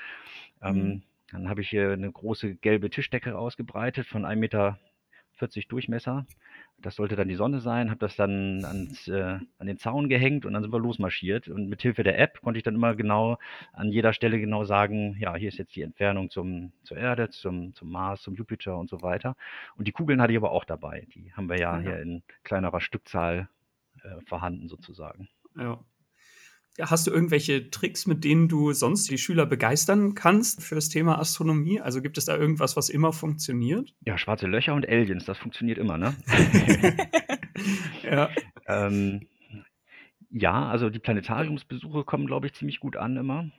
Ähm, 0.63 0.77
mhm. 0.77 1.03
Dann 1.33 1.49
habe 1.49 1.63
ich 1.63 1.71
hier 1.71 1.91
eine 1.91 2.11
große 2.11 2.57
gelbe 2.57 2.91
Tischdecke 2.91 3.37
ausgebreitet 3.37 4.07
von 4.07 4.25
1,40 4.25 4.37
Meter 4.37 4.79
Durchmesser. 5.69 6.27
Das 6.79 6.97
sollte 6.97 7.17
dann 7.17 7.29
die 7.29 7.37
Sonne 7.37 7.61
sein, 7.61 7.91
habe 7.91 7.99
das 7.99 8.17
dann 8.17 8.65
ans, 8.65 9.09
äh, 9.09 9.39
an 9.59 9.67
den 9.67 9.79
Zaun 9.79 10.09
gehängt 10.09 10.45
und 10.45 10.53
dann 10.53 10.63
sind 10.63 10.73
wir 10.73 10.79
losmarschiert. 10.79 11.49
Und 11.49 11.69
mit 11.69 11.83
Hilfe 11.83 12.03
der 12.03 12.19
App 12.19 12.41
konnte 12.43 12.59
ich 12.59 12.65
dann 12.65 12.75
immer 12.75 12.95
genau 12.95 13.39
an 13.73 13.91
jeder 13.91 14.13
Stelle 14.13 14.39
genau 14.39 14.65
sagen, 14.65 15.17
ja, 15.19 15.35
hier 15.35 15.49
ist 15.49 15.59
jetzt 15.59 15.75
die 15.75 15.83
Entfernung 15.83 16.31
zum, 16.31 16.73
zur 16.83 16.97
Erde, 16.97 17.31
zum, 17.31 17.75
zum 17.75 17.91
Mars, 17.91 18.23
zum 18.23 18.35
Jupiter 18.35 18.77
und 18.77 18.91
so 18.91 19.03
weiter. 19.03 19.37
Und 19.77 19.89
die 19.89 19.93
Kugeln 19.93 20.21
hatte 20.21 20.33
ich 20.33 20.39
aber 20.39 20.51
auch 20.51 20.65
dabei. 20.65 21.07
Die 21.15 21.33
haben 21.35 21.49
wir 21.49 21.59
ja, 21.59 21.77
ja. 21.79 21.83
hier 21.83 22.01
in 22.01 22.23
kleinerer 22.45 22.81
Stückzahl 22.81 23.49
äh, 24.03 24.21
vorhanden 24.27 24.69
sozusagen. 24.69 25.29
Ja. 25.57 25.79
Hast 26.81 27.07
du 27.07 27.11
irgendwelche 27.11 27.71
Tricks, 27.71 28.07
mit 28.07 28.25
denen 28.25 28.49
du 28.49 28.73
sonst 28.73 29.11
die 29.11 29.19
Schüler 29.19 29.45
begeistern 29.45 30.15
kannst 30.15 30.63
für 30.63 30.75
das 30.75 30.89
Thema 30.89 31.19
Astronomie? 31.19 31.81
Also 31.81 32.01
gibt 32.01 32.17
es 32.17 32.25
da 32.25 32.37
irgendwas, 32.37 32.77
was 32.77 32.89
immer 32.89 33.13
funktioniert? 33.13 33.95
Ja, 34.07 34.17
schwarze 34.17 34.47
Löcher 34.47 34.75
und 34.75 34.89
Aliens, 34.89 35.27
das 35.27 35.37
funktioniert 35.37 35.77
immer, 35.77 35.99
ne? 35.99 36.15
ja. 38.03 38.31
Ähm, 38.67 39.27
ja, 40.31 40.67
also 40.67 40.89
die 40.89 40.99
Planetariumsbesuche 40.99 42.05
kommen, 42.05 42.27
glaube 42.27 42.47
ich, 42.47 42.55
ziemlich 42.55 42.81
gut 42.81 42.97
an 42.97 43.19
immer. 43.19 43.51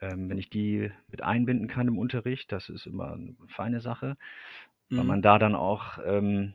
Ähm, 0.00 0.30
wenn 0.30 0.38
ich 0.38 0.48
die 0.48 0.90
mit 1.10 1.22
einbinden 1.22 1.68
kann 1.68 1.88
im 1.88 1.98
Unterricht, 1.98 2.52
das 2.52 2.70
ist 2.70 2.86
immer 2.86 3.12
eine 3.12 3.34
feine 3.48 3.80
Sache. 3.80 4.16
weil 4.88 5.04
man 5.04 5.20
da 5.20 5.38
dann 5.38 5.54
auch 5.54 5.98
ähm, 6.06 6.54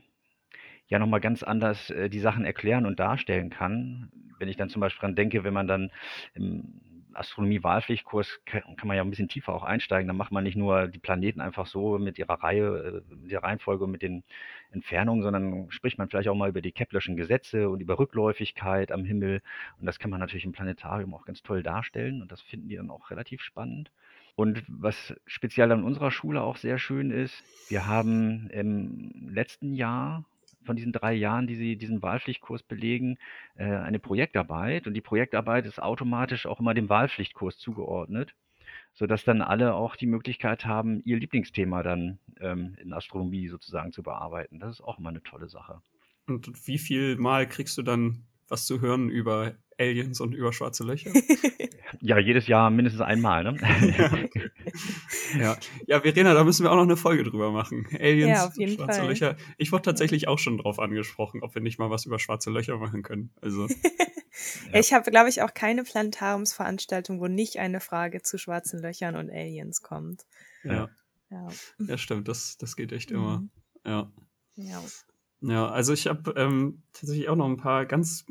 ja 0.92 0.98
nochmal 0.98 1.20
ganz 1.20 1.42
anders 1.42 1.90
äh, 1.90 2.10
die 2.10 2.20
Sachen 2.20 2.44
erklären 2.44 2.84
und 2.84 3.00
darstellen 3.00 3.48
kann. 3.48 4.12
Wenn 4.38 4.48
ich 4.48 4.56
dann 4.56 4.68
zum 4.68 4.80
Beispiel 4.80 5.00
dran 5.00 5.16
denke, 5.16 5.42
wenn 5.42 5.54
man 5.54 5.66
dann 5.66 5.90
im 6.34 6.80
Astronomie-Wahlpflichtkurs 7.14 8.40
kann, 8.44 8.76
kann 8.76 8.88
man 8.88 8.96
ja 8.96 9.02
ein 9.02 9.08
bisschen 9.08 9.28
tiefer 9.28 9.54
auch 9.54 9.62
einsteigen. 9.62 10.06
Dann 10.06 10.16
macht 10.18 10.32
man 10.32 10.44
nicht 10.44 10.56
nur 10.56 10.88
die 10.88 10.98
Planeten 10.98 11.40
einfach 11.40 11.66
so 11.66 11.98
mit 11.98 12.18
ihrer 12.18 12.42
Reihe, 12.42 13.02
äh, 13.10 13.28
der 13.30 13.42
Reihenfolge 13.42 13.84
und 13.84 13.90
mit 13.90 14.02
den 14.02 14.22
Entfernungen, 14.70 15.22
sondern 15.22 15.70
spricht 15.70 15.96
man 15.96 16.10
vielleicht 16.10 16.28
auch 16.28 16.34
mal 16.34 16.50
über 16.50 16.60
die 16.60 16.72
Keplerschen 16.72 17.16
Gesetze 17.16 17.70
und 17.70 17.80
über 17.80 17.98
Rückläufigkeit 17.98 18.92
am 18.92 19.06
Himmel. 19.06 19.40
Und 19.80 19.86
das 19.86 19.98
kann 19.98 20.10
man 20.10 20.20
natürlich 20.20 20.44
im 20.44 20.52
Planetarium 20.52 21.14
auch 21.14 21.24
ganz 21.24 21.42
toll 21.42 21.62
darstellen. 21.62 22.20
Und 22.20 22.30
das 22.30 22.42
finden 22.42 22.68
die 22.68 22.76
dann 22.76 22.90
auch 22.90 23.10
relativ 23.10 23.40
spannend. 23.40 23.90
Und 24.34 24.62
was 24.68 25.14
speziell 25.26 25.72
an 25.72 25.84
unserer 25.84 26.10
Schule 26.10 26.42
auch 26.42 26.56
sehr 26.56 26.78
schön 26.78 27.10
ist, 27.10 27.42
wir 27.68 27.86
haben 27.86 28.48
im 28.50 29.30
letzten 29.30 29.74
Jahr 29.74 30.24
von 30.64 30.76
diesen 30.76 30.92
drei 30.92 31.12
Jahren, 31.14 31.46
die 31.46 31.54
sie 31.54 31.76
diesen 31.76 32.02
Wahlpflichtkurs 32.02 32.62
belegen, 32.62 33.18
äh, 33.56 33.64
eine 33.64 33.98
Projektarbeit. 33.98 34.86
Und 34.86 34.94
die 34.94 35.00
Projektarbeit 35.00 35.66
ist 35.66 35.80
automatisch 35.80 36.46
auch 36.46 36.60
immer 36.60 36.74
dem 36.74 36.88
Wahlpflichtkurs 36.88 37.58
zugeordnet, 37.58 38.34
sodass 38.94 39.24
dann 39.24 39.42
alle 39.42 39.74
auch 39.74 39.96
die 39.96 40.06
Möglichkeit 40.06 40.64
haben, 40.64 41.02
ihr 41.04 41.18
Lieblingsthema 41.18 41.82
dann 41.82 42.18
ähm, 42.40 42.76
in 42.80 42.92
Astronomie 42.92 43.48
sozusagen 43.48 43.92
zu 43.92 44.02
bearbeiten. 44.02 44.58
Das 44.58 44.78
ist 44.78 44.80
auch 44.80 44.98
immer 44.98 45.10
eine 45.10 45.22
tolle 45.22 45.48
Sache. 45.48 45.80
Und 46.26 46.66
wie 46.66 46.78
viel 46.78 47.16
Mal 47.16 47.48
kriegst 47.48 47.76
du 47.78 47.82
dann 47.82 48.24
was 48.48 48.66
zu 48.66 48.80
hören 48.80 49.08
über 49.08 49.54
Aliens 49.78 50.20
und 50.20 50.34
über 50.34 50.52
schwarze 50.52 50.84
Löcher? 50.84 51.12
ja, 52.00 52.18
jedes 52.18 52.46
Jahr 52.46 52.70
mindestens 52.70 53.02
einmal, 53.02 53.44
ne? 53.44 53.56
ja, 53.96 55.38
ja. 55.38 55.56
ja, 55.86 56.00
Verena, 56.00 56.34
da 56.34 56.44
müssen 56.44 56.64
wir 56.64 56.70
auch 56.70 56.76
noch 56.76 56.82
eine 56.82 56.96
Folge 56.96 57.24
drüber 57.24 57.50
machen. 57.50 57.86
Aliens 57.98 58.28
Ja, 58.28 58.46
auf 58.46 58.56
jeden 58.56 58.72
und 58.72 58.76
schwarze 58.78 59.00
Fall. 59.00 59.08
Löcher. 59.08 59.36
Ich 59.58 59.72
wurde 59.72 59.82
tatsächlich 59.82 60.28
auch 60.28 60.38
schon 60.38 60.58
drauf 60.58 60.78
angesprochen, 60.78 61.42
ob 61.42 61.54
wir 61.54 61.62
nicht 61.62 61.78
mal 61.78 61.90
was 61.90 62.04
über 62.04 62.18
schwarze 62.18 62.50
Löcher 62.50 62.76
machen 62.78 63.02
können. 63.02 63.30
Also, 63.40 63.68
Ja. 64.72 64.80
Ich 64.80 64.92
habe, 64.92 65.10
glaube 65.10 65.28
ich, 65.28 65.42
auch 65.42 65.52
keine 65.54 65.84
Planetariumsveranstaltung, 65.84 67.20
wo 67.20 67.28
nicht 67.28 67.58
eine 67.58 67.80
Frage 67.80 68.22
zu 68.22 68.38
schwarzen 68.38 68.80
Löchern 68.80 69.16
und 69.16 69.30
Aliens 69.30 69.82
kommt. 69.82 70.22
ja, 70.64 70.88
Ja. 71.30 71.48
ja 71.78 71.98
stimmt, 71.98 72.28
das, 72.28 72.56
das 72.58 72.76
geht 72.76 72.92
echt 72.92 73.10
immer. 73.10 73.40
Mhm. 73.40 73.50
Ja. 73.84 74.12
ja. 74.56 74.82
Ja, 75.42 75.68
also 75.68 75.92
ich 75.92 76.06
habe 76.06 76.34
ähm, 76.36 76.82
tatsächlich 76.92 77.28
auch 77.28 77.36
noch 77.36 77.48
ein 77.48 77.56
paar 77.56 77.84
ganz 77.84 78.24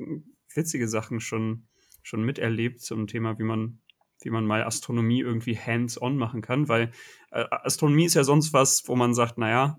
witzige 0.55 0.87
Sachen 0.87 1.19
schon, 1.19 1.67
schon 2.01 2.23
miterlebt 2.23 2.81
zum 2.81 3.07
Thema, 3.07 3.37
wie 3.37 3.43
man, 3.43 3.79
wie 4.21 4.29
man 4.29 4.45
mal 4.45 4.63
Astronomie 4.63 5.19
irgendwie 5.19 5.57
hands-on 5.57 6.15
machen 6.15 6.41
kann, 6.41 6.69
weil 6.69 6.91
äh, 7.31 7.45
Astronomie 7.49 8.05
ist 8.05 8.13
ja 8.13 8.23
sonst 8.23 8.53
was, 8.53 8.87
wo 8.87 8.95
man 8.95 9.13
sagt, 9.13 9.37
naja, 9.37 9.77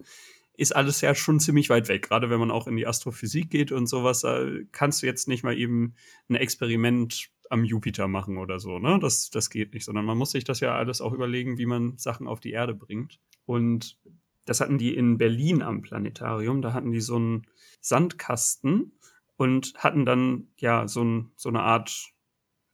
ist 0.54 0.76
alles 0.76 1.00
ja 1.00 1.14
schon 1.14 1.40
ziemlich 1.40 1.70
weit 1.70 1.88
weg, 1.88 2.02
gerade 2.02 2.28
wenn 2.28 2.38
man 2.38 2.50
auch 2.50 2.66
in 2.66 2.76
die 2.76 2.86
Astrophysik 2.86 3.48
geht 3.48 3.72
und 3.72 3.86
sowas, 3.86 4.20
da 4.20 4.46
kannst 4.70 5.02
du 5.02 5.06
jetzt 5.06 5.26
nicht 5.26 5.42
mal 5.42 5.56
eben 5.56 5.94
ein 6.28 6.34
Experiment 6.34 7.30
am 7.48 7.64
Jupiter 7.64 8.08
machen 8.08 8.36
oder 8.36 8.60
so, 8.60 8.78
ne? 8.78 8.98
Das, 9.00 9.30
das 9.30 9.48
geht 9.48 9.72
nicht, 9.72 9.84
sondern 9.84 10.04
man 10.04 10.18
muss 10.18 10.32
sich 10.32 10.44
das 10.44 10.60
ja 10.60 10.74
alles 10.74 11.00
auch 11.00 11.12
überlegen, 11.12 11.56
wie 11.56 11.66
man 11.66 11.96
Sachen 11.96 12.26
auf 12.26 12.40
die 12.40 12.52
Erde 12.52 12.74
bringt. 12.74 13.18
Und 13.46 13.98
das 14.44 14.60
hatten 14.60 14.78
die 14.78 14.94
in 14.94 15.18
Berlin 15.18 15.62
am 15.62 15.82
Planetarium. 15.82 16.62
Da 16.62 16.72
hatten 16.72 16.90
die 16.90 17.00
so 17.00 17.16
einen 17.16 17.46
Sandkasten 17.80 18.92
und 19.36 19.74
hatten 19.76 20.04
dann 20.04 20.48
ja 20.56 20.88
so, 20.88 21.02
ein, 21.02 21.32
so 21.36 21.48
eine 21.48 21.62
Art, 21.62 22.12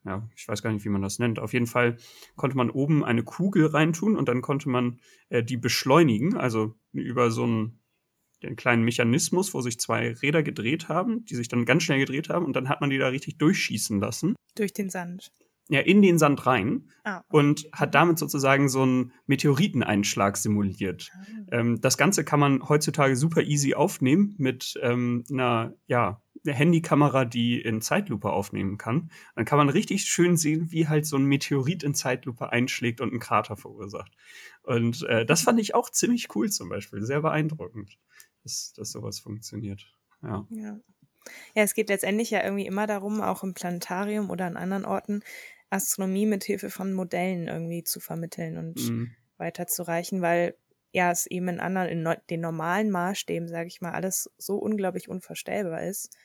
ja, 0.04 0.28
ich 0.36 0.46
weiß 0.48 0.62
gar 0.62 0.72
nicht, 0.72 0.84
wie 0.84 0.90
man 0.90 1.02
das 1.02 1.18
nennt. 1.18 1.38
Auf 1.38 1.52
jeden 1.52 1.66
Fall 1.66 1.96
konnte 2.36 2.56
man 2.56 2.70
oben 2.70 3.04
eine 3.04 3.22
Kugel 3.22 3.66
reintun 3.66 4.16
und 4.16 4.28
dann 4.28 4.42
konnte 4.42 4.68
man 4.68 5.00
äh, 5.28 5.42
die 5.42 5.56
beschleunigen, 5.56 6.36
also 6.36 6.74
über 6.92 7.30
so 7.30 7.44
einen, 7.44 7.80
den 8.42 8.56
kleinen 8.56 8.84
Mechanismus, 8.84 9.52
wo 9.52 9.60
sich 9.60 9.80
zwei 9.80 10.12
Räder 10.12 10.42
gedreht 10.42 10.88
haben, 10.88 11.24
die 11.24 11.34
sich 11.34 11.48
dann 11.48 11.64
ganz 11.64 11.82
schnell 11.82 11.98
gedreht 11.98 12.28
haben 12.28 12.44
und 12.44 12.54
dann 12.54 12.68
hat 12.68 12.80
man 12.80 12.90
die 12.90 12.98
da 12.98 13.08
richtig 13.08 13.38
durchschießen 13.38 13.98
lassen. 14.00 14.36
Durch 14.54 14.72
den 14.72 14.90
Sand. 14.90 15.32
Ja, 15.70 15.80
in 15.80 16.00
den 16.00 16.18
Sand 16.18 16.46
rein 16.46 16.88
Ah. 17.04 17.22
und 17.28 17.68
hat 17.72 17.94
damit 17.94 18.18
sozusagen 18.18 18.68
so 18.68 18.82
einen 18.82 19.12
Meteoriteneinschlag 19.26 20.36
simuliert. 20.36 21.10
Ähm, 21.52 21.80
das 21.80 21.96
Ganze 21.98 22.24
kann 22.24 22.40
man 22.40 22.68
heutzutage 22.68 23.16
super 23.16 23.42
easy 23.42 23.74
aufnehmen 23.74 24.34
mit 24.38 24.78
ähm, 24.82 25.24
einer, 25.30 25.74
ja, 25.86 26.22
einer 26.46 26.54
Handykamera, 26.54 27.24
die 27.24 27.60
in 27.60 27.80
Zeitlupe 27.80 28.30
aufnehmen 28.30 28.78
kann. 28.78 29.10
Dann 29.34 29.44
kann 29.44 29.58
man 29.58 29.68
richtig 29.68 30.04
schön 30.04 30.36
sehen, 30.36 30.70
wie 30.70 30.88
halt 30.88 31.04
so 31.06 31.16
ein 31.16 31.24
Meteorit 31.24 31.82
in 31.82 31.94
Zeitlupe 31.94 32.50
einschlägt 32.52 33.00
und 33.00 33.10
einen 33.10 33.20
Krater 33.20 33.56
verursacht. 33.56 34.12
Und 34.62 35.02
äh, 35.04 35.26
das 35.26 35.42
fand 35.42 35.60
ich 35.60 35.74
auch 35.74 35.90
ziemlich 35.90 36.34
cool 36.34 36.50
zum 36.50 36.68
Beispiel, 36.68 37.02
sehr 37.02 37.20
beeindruckend, 37.22 37.98
dass, 38.42 38.72
dass 38.74 38.92
sowas 38.92 39.18
funktioniert. 39.18 39.86
Ja. 40.22 40.46
Ja. 40.50 40.78
Ja, 41.54 41.62
es 41.62 41.74
geht 41.74 41.90
letztendlich 41.90 42.30
ja 42.30 42.42
irgendwie 42.42 42.66
immer 42.66 42.86
darum, 42.86 43.20
auch 43.20 43.42
im 43.42 43.52
Planetarium 43.52 44.30
oder 44.30 44.46
an 44.46 44.56
anderen 44.56 44.86
Orten, 44.86 45.20
Astronomie 45.70 46.26
mit 46.26 46.44
Hilfe 46.44 46.70
von 46.70 46.92
Modellen 46.92 47.48
irgendwie 47.48 47.84
zu 47.84 48.00
vermitteln 48.00 48.56
und 48.58 48.76
Mhm. 48.76 49.14
weiterzureichen, 49.36 50.22
weil 50.22 50.56
ja 50.92 51.10
es 51.10 51.26
eben 51.26 51.48
in 51.48 51.60
anderen, 51.60 51.88
in 51.88 52.16
den 52.30 52.40
normalen 52.40 52.90
Maßstäben, 52.90 53.48
sage 53.48 53.68
ich 53.68 53.80
mal, 53.80 53.92
alles 53.92 54.30
so 54.38 54.56
unglaublich 54.56 55.08
unvorstellbar 55.08 55.82
ist, 55.82 56.16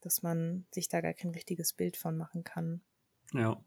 dass 0.00 0.22
man 0.22 0.66
sich 0.72 0.88
da 0.88 1.00
gar 1.00 1.14
kein 1.14 1.30
richtiges 1.30 1.72
Bild 1.72 1.96
von 1.96 2.16
machen 2.16 2.44
kann. 2.44 2.82
Ja. 3.32 3.62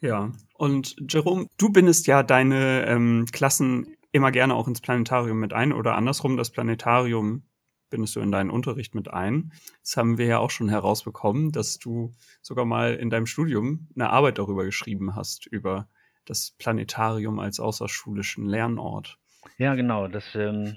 Ja. 0.00 0.32
Und 0.54 0.96
Jerome, 1.08 1.48
du 1.58 1.70
bindest 1.70 2.06
ja 2.06 2.22
deine 2.22 2.86
ähm, 2.86 3.26
Klassen 3.32 3.96
immer 4.12 4.32
gerne 4.32 4.54
auch 4.54 4.66
ins 4.66 4.80
Planetarium 4.80 5.38
mit 5.38 5.52
ein 5.52 5.72
oder 5.72 5.94
andersrum, 5.94 6.36
das 6.36 6.50
Planetarium 6.50 7.42
bindest 7.90 8.16
du 8.16 8.20
in 8.20 8.32
deinen 8.32 8.50
Unterricht 8.50 8.94
mit 8.94 9.08
ein. 9.08 9.52
Das 9.82 9.96
haben 9.96 10.18
wir 10.18 10.26
ja 10.26 10.38
auch 10.38 10.50
schon 10.50 10.68
herausbekommen, 10.68 11.52
dass 11.52 11.78
du 11.78 12.12
sogar 12.40 12.64
mal 12.64 12.94
in 12.94 13.10
deinem 13.10 13.26
Studium 13.26 13.88
eine 13.94 14.10
Arbeit 14.10 14.38
darüber 14.38 14.64
geschrieben 14.64 15.14
hast, 15.14 15.46
über 15.46 15.88
das 16.24 16.52
Planetarium 16.58 17.38
als 17.38 17.60
außerschulischen 17.60 18.46
Lernort. 18.46 19.18
Ja, 19.58 19.74
genau. 19.74 20.08
Das 20.08 20.34
ähm, 20.34 20.76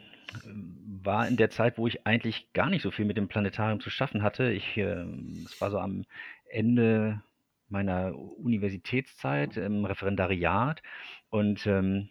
war 1.04 1.28
in 1.28 1.38
der 1.38 1.49
Zeit, 1.49 1.78
wo 1.78 1.88
ich 1.88 2.06
eigentlich 2.08 2.52
gar 2.54 2.69
nicht 2.69 2.82
so 2.82 2.91
viel 2.91 3.06
mit 3.06 3.17
dem 3.17 3.28
Planetarium 3.28 3.80
zu 3.80 3.89
schaffen 3.89 4.23
hatte. 4.23 4.52
Ich, 4.52 4.78
ähm, 4.78 5.45
es 5.45 5.60
war 5.62 5.71
so 5.71 5.80
am 5.80 6.06
Ende 6.49 7.21
meiner 7.69 8.15
Universitätszeit 8.15 9.58
im 9.58 9.86
Referendariat 9.86 10.82
und 11.30 11.65
ähm, 11.65 12.10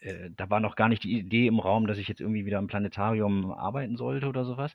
äh, 0.00 0.30
da 0.36 0.50
war 0.50 0.60
noch 0.60 0.76
gar 0.76 0.88
nicht 0.88 1.04
die 1.04 1.18
Idee 1.18 1.46
im 1.46 1.60
Raum, 1.60 1.86
dass 1.86 1.98
ich 1.98 2.08
jetzt 2.08 2.20
irgendwie 2.20 2.46
wieder 2.46 2.58
im 2.58 2.66
Planetarium 2.66 3.52
arbeiten 3.52 3.96
sollte 3.96 4.28
oder 4.28 4.44
sowas. 4.44 4.74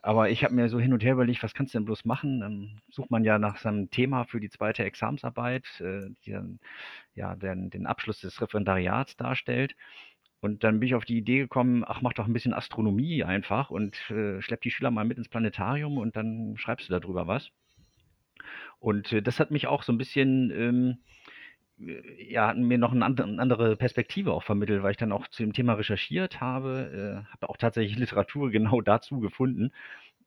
Aber 0.00 0.30
ich 0.30 0.44
habe 0.44 0.54
mir 0.54 0.68
so 0.68 0.78
hin 0.78 0.92
und 0.92 1.02
her 1.02 1.14
überlegt, 1.14 1.42
was 1.42 1.54
kannst 1.54 1.74
du 1.74 1.78
denn 1.78 1.84
bloß 1.84 2.04
machen? 2.04 2.40
Dann 2.40 2.80
sucht 2.88 3.10
man 3.10 3.24
ja 3.24 3.38
nach 3.38 3.58
seinem 3.58 3.90
Thema 3.90 4.24
für 4.24 4.40
die 4.40 4.50
zweite 4.50 4.84
Examensarbeit, 4.84 5.64
äh, 5.80 6.10
die 6.24 6.32
dann 6.32 6.60
ja 7.14 7.34
den, 7.34 7.70
den 7.70 7.86
Abschluss 7.86 8.20
des 8.20 8.40
Referendariats 8.40 9.16
darstellt. 9.16 9.74
Und 10.40 10.62
dann 10.62 10.78
bin 10.78 10.88
ich 10.88 10.94
auf 10.94 11.04
die 11.04 11.18
Idee 11.18 11.38
gekommen, 11.38 11.84
ach, 11.86 12.00
mach 12.00 12.12
doch 12.12 12.26
ein 12.26 12.32
bisschen 12.32 12.54
Astronomie 12.54 13.24
einfach 13.24 13.70
und 13.70 13.96
äh, 14.10 14.40
schlepp 14.40 14.60
die 14.60 14.70
Schüler 14.70 14.92
mal 14.92 15.04
mit 15.04 15.18
ins 15.18 15.28
Planetarium 15.28 15.98
und 15.98 16.14
dann 16.16 16.56
schreibst 16.56 16.88
du 16.88 16.98
darüber 16.98 17.26
was. 17.26 17.50
Und 18.78 19.12
äh, 19.12 19.22
das 19.22 19.40
hat 19.40 19.50
mich 19.50 19.66
auch 19.66 19.82
so 19.82 19.92
ein 19.92 19.98
bisschen, 19.98 20.50
ähm, 20.52 20.98
äh, 20.98 21.04
ja, 21.78 22.52
mir 22.54 22.78
noch 22.78 22.92
eine 22.92 23.04
andere, 23.04 23.76
Perspektive 23.76 24.32
auch 24.32 24.42
vermittelt, 24.42 24.82
weil 24.82 24.92
ich 24.92 24.96
dann 24.96 25.12
auch 25.12 25.28
zu 25.28 25.42
dem 25.42 25.52
Thema 25.52 25.74
recherchiert 25.74 26.40
habe, 26.40 27.24
äh, 27.26 27.30
habe 27.32 27.48
auch 27.48 27.56
tatsächlich 27.56 27.98
Literatur 27.98 28.50
genau 28.50 28.80
dazu 28.80 29.20
gefunden, 29.20 29.72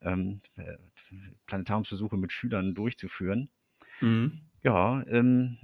ähm, 0.00 0.40
äh, 0.56 0.76
Planetariumsbesuche 1.46 2.16
mit 2.16 2.32
Schülern 2.32 2.74
durchzuführen. 2.74 3.50
Mhm. 4.00 4.40
Ja, 4.62 5.04
ähm, 5.08 5.58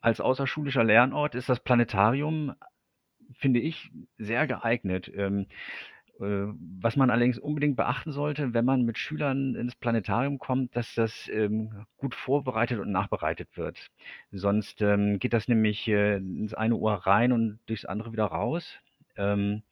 als 0.00 0.20
außerschulischer 0.20 0.84
Lernort 0.84 1.34
ist 1.34 1.48
das 1.48 1.60
Planetarium, 1.60 2.54
finde 3.34 3.60
ich, 3.60 3.90
sehr 4.16 4.46
geeignet. 4.46 5.10
Ähm, 5.14 5.42
äh, 5.42 5.44
was 6.18 6.96
man 6.96 7.10
allerdings 7.10 7.38
unbedingt 7.38 7.76
beachten 7.76 8.12
sollte, 8.12 8.52
wenn 8.54 8.64
man 8.64 8.82
mit 8.82 8.98
Schülern 8.98 9.54
ins 9.54 9.76
Planetarium 9.76 10.38
kommt, 10.38 10.74
dass 10.76 10.94
das 10.94 11.28
ähm, 11.28 11.86
gut 11.96 12.14
vorbereitet 12.14 12.80
und 12.80 12.90
nachbereitet 12.90 13.48
wird. 13.56 13.90
Sonst 14.32 14.82
ähm, 14.82 15.18
geht 15.20 15.32
das 15.32 15.48
nämlich 15.48 15.86
äh, 15.88 16.16
ins 16.16 16.54
eine 16.54 16.76
Ohr 16.76 16.94
rein 16.94 17.32
und 17.32 17.60
durchs 17.66 17.84
andere 17.84 18.12
wieder 18.12 18.26
raus. 18.26 18.78
Ähm, 19.16 19.62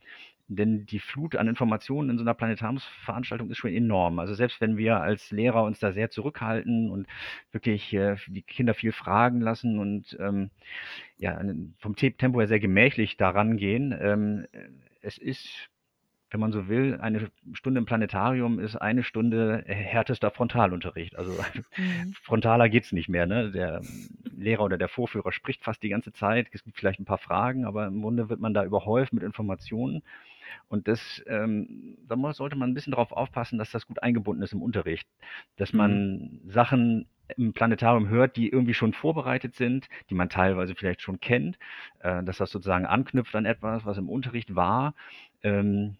denn 0.48 0.86
die 0.86 1.00
Flut 1.00 1.34
an 1.36 1.48
Informationen 1.48 2.10
in 2.10 2.18
so 2.18 2.22
einer 2.24 2.34
Planetariumsveranstaltung 2.34 3.50
ist 3.50 3.58
schon 3.58 3.72
enorm. 3.72 4.20
Also 4.20 4.34
selbst 4.34 4.60
wenn 4.60 4.76
wir 4.76 5.00
als 5.00 5.32
Lehrer 5.32 5.64
uns 5.64 5.80
da 5.80 5.92
sehr 5.92 6.10
zurückhalten 6.10 6.90
und 6.90 7.08
wirklich 7.50 7.92
äh, 7.92 8.16
die 8.28 8.42
Kinder 8.42 8.74
viel 8.74 8.92
fragen 8.92 9.40
lassen 9.40 9.78
und 9.80 10.16
ähm, 10.20 10.50
ja, 11.18 11.40
vom 11.78 11.96
Te- 11.96 12.12
Tempo 12.12 12.40
her 12.40 12.48
sehr 12.48 12.60
gemächlich 12.60 13.16
daran 13.16 13.56
gehen, 13.56 13.96
ähm, 14.00 14.46
es 15.02 15.18
ist, 15.18 15.68
wenn 16.36 16.40
man 16.40 16.52
so 16.52 16.68
will, 16.68 16.98
eine 17.00 17.30
Stunde 17.54 17.78
im 17.78 17.86
Planetarium 17.86 18.58
ist 18.58 18.76
eine 18.76 19.02
Stunde 19.02 19.64
härtester 19.66 20.30
Frontalunterricht. 20.30 21.16
Also 21.16 21.32
Mhm. 21.76 22.14
frontaler 22.22 22.68
geht's 22.68 22.92
nicht 22.92 23.08
mehr. 23.08 23.26
Ne? 23.26 23.50
Der 23.50 23.80
Lehrer 24.36 24.64
oder 24.64 24.76
der 24.76 24.88
Vorführer 24.88 25.32
spricht 25.32 25.64
fast 25.64 25.82
die 25.82 25.88
ganze 25.88 26.12
Zeit. 26.12 26.48
Es 26.52 26.62
gibt 26.62 26.76
vielleicht 26.76 27.00
ein 27.00 27.06
paar 27.06 27.16
Fragen, 27.16 27.64
aber 27.64 27.86
im 27.86 28.02
Grunde 28.02 28.28
wird 28.28 28.38
man 28.38 28.52
da 28.52 28.64
überhäuft 28.64 29.14
mit 29.14 29.22
Informationen. 29.22 30.02
Und 30.68 30.88
das, 30.88 31.22
ähm, 31.26 31.96
da 32.06 32.16
sollte 32.34 32.56
man 32.56 32.70
ein 32.70 32.74
bisschen 32.74 32.90
darauf 32.92 33.12
aufpassen, 33.12 33.58
dass 33.58 33.70
das 33.70 33.86
gut 33.86 34.02
eingebunden 34.02 34.42
ist 34.42 34.52
im 34.52 34.62
Unterricht. 34.62 35.08
Dass 35.56 35.72
man 35.72 36.40
mhm. 36.44 36.50
Sachen 36.50 37.06
im 37.36 37.52
Planetarium 37.54 38.08
hört, 38.08 38.36
die 38.36 38.48
irgendwie 38.48 38.74
schon 38.74 38.92
vorbereitet 38.92 39.56
sind, 39.56 39.88
die 40.10 40.14
man 40.14 40.28
teilweise 40.28 40.74
vielleicht 40.74 41.02
schon 41.02 41.18
kennt, 41.18 41.58
äh, 42.00 42.22
dass 42.22 42.36
das 42.36 42.50
sozusagen 42.50 42.86
anknüpft 42.86 43.34
an 43.34 43.46
etwas, 43.46 43.84
was 43.84 43.98
im 43.98 44.08
Unterricht 44.08 44.54
war. 44.54 44.94
Ähm, 45.42 45.96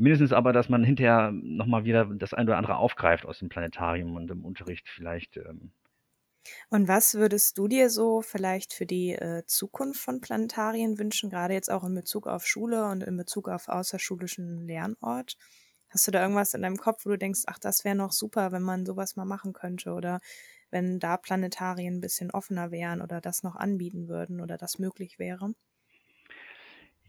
mindestens 0.00 0.32
aber, 0.32 0.52
dass 0.52 0.68
man 0.68 0.84
hinterher 0.84 1.32
nochmal 1.32 1.84
wieder 1.84 2.04
das 2.06 2.34
ein 2.34 2.46
oder 2.48 2.56
andere 2.58 2.76
aufgreift 2.76 3.26
aus 3.26 3.38
dem 3.40 3.48
Planetarium 3.48 4.16
und 4.16 4.30
im 4.30 4.44
Unterricht 4.44 4.88
vielleicht 4.88 5.36
ähm, 5.36 5.72
und 6.70 6.88
was 6.88 7.14
würdest 7.14 7.58
du 7.58 7.68
dir 7.68 7.90
so 7.90 8.22
vielleicht 8.22 8.72
für 8.72 8.86
die 8.86 9.10
äh, 9.12 9.44
Zukunft 9.46 10.00
von 10.00 10.20
Planetarien 10.20 10.98
wünschen, 10.98 11.30
gerade 11.30 11.54
jetzt 11.54 11.70
auch 11.70 11.84
in 11.84 11.94
Bezug 11.94 12.26
auf 12.26 12.46
Schule 12.46 12.86
und 12.86 13.02
in 13.02 13.16
Bezug 13.16 13.48
auf 13.48 13.68
außerschulischen 13.68 14.66
Lernort? 14.66 15.36
Hast 15.90 16.06
du 16.06 16.10
da 16.12 16.22
irgendwas 16.22 16.54
in 16.54 16.62
deinem 16.62 16.76
Kopf, 16.76 17.04
wo 17.04 17.10
du 17.10 17.18
denkst, 17.18 17.42
ach, 17.46 17.58
das 17.58 17.84
wäre 17.84 17.96
noch 17.96 18.12
super, 18.12 18.52
wenn 18.52 18.62
man 18.62 18.86
sowas 18.86 19.16
mal 19.16 19.24
machen 19.24 19.52
könnte 19.52 19.92
oder 19.92 20.20
wenn 20.70 21.00
da 21.00 21.16
Planetarien 21.16 21.96
ein 21.96 22.00
bisschen 22.00 22.30
offener 22.30 22.70
wären 22.70 23.02
oder 23.02 23.20
das 23.20 23.42
noch 23.42 23.56
anbieten 23.56 24.08
würden 24.08 24.40
oder 24.40 24.56
das 24.56 24.78
möglich 24.78 25.18
wäre? 25.18 25.52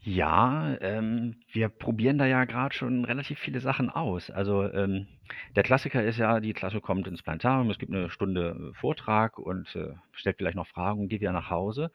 Ja, 0.04 0.76
ähm, 0.80 1.36
wir 1.52 1.68
probieren 1.68 2.18
da 2.18 2.26
ja 2.26 2.44
gerade 2.44 2.74
schon 2.74 3.04
relativ 3.04 3.38
viele 3.38 3.60
Sachen 3.60 3.88
aus. 3.88 4.30
Also, 4.30 4.64
ähm, 4.72 5.06
der 5.54 5.62
Klassiker 5.62 6.02
ist 6.04 6.18
ja, 6.18 6.40
die 6.40 6.54
Klasse 6.54 6.80
kommt 6.80 7.06
ins 7.06 7.22
Planetarium, 7.22 7.70
es 7.70 7.78
gibt 7.78 7.92
eine 7.92 8.10
Stunde, 8.10 8.70
äh, 8.72 8.74
Vortrag 8.74 9.38
und, 9.38 9.74
äh, 9.76 9.94
stellt 10.12 10.38
vielleicht 10.38 10.56
noch 10.56 10.66
Fragen, 10.66 11.08
geht 11.08 11.20
wieder 11.20 11.32
nach 11.32 11.50
Hause. 11.50 11.92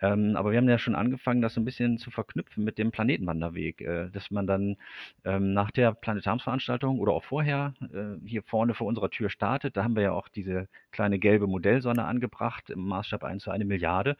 Ähm, 0.00 0.36
aber 0.36 0.50
wir 0.50 0.58
haben 0.58 0.68
ja 0.68 0.78
schon 0.78 0.94
angefangen, 0.94 1.40
das 1.40 1.54
so 1.54 1.60
ein 1.60 1.64
bisschen 1.64 1.98
zu 1.98 2.10
verknüpfen 2.10 2.64
mit 2.64 2.78
dem 2.78 2.90
Planetenwanderweg, 2.90 3.80
äh, 3.80 4.10
dass 4.10 4.30
man 4.30 4.46
dann 4.46 4.76
ähm, 5.24 5.52
nach 5.52 5.70
der 5.70 5.92
Planetariumsveranstaltung 5.92 6.98
oder 6.98 7.12
auch 7.12 7.24
vorher 7.24 7.74
äh, 7.80 8.18
hier 8.26 8.42
vorne 8.42 8.74
vor 8.74 8.86
unserer 8.86 9.10
Tür 9.10 9.30
startet. 9.30 9.76
Da 9.76 9.84
haben 9.84 9.94
wir 9.94 10.02
ja 10.02 10.12
auch 10.12 10.28
diese 10.28 10.68
kleine 10.90 11.18
gelbe 11.18 11.46
Modellsonne 11.46 12.04
angebracht 12.04 12.70
im 12.70 12.80
Maßstab 12.86 13.24
1 13.24 13.44
zu 13.44 13.50
1 13.50 13.64
Milliarde 13.64 14.16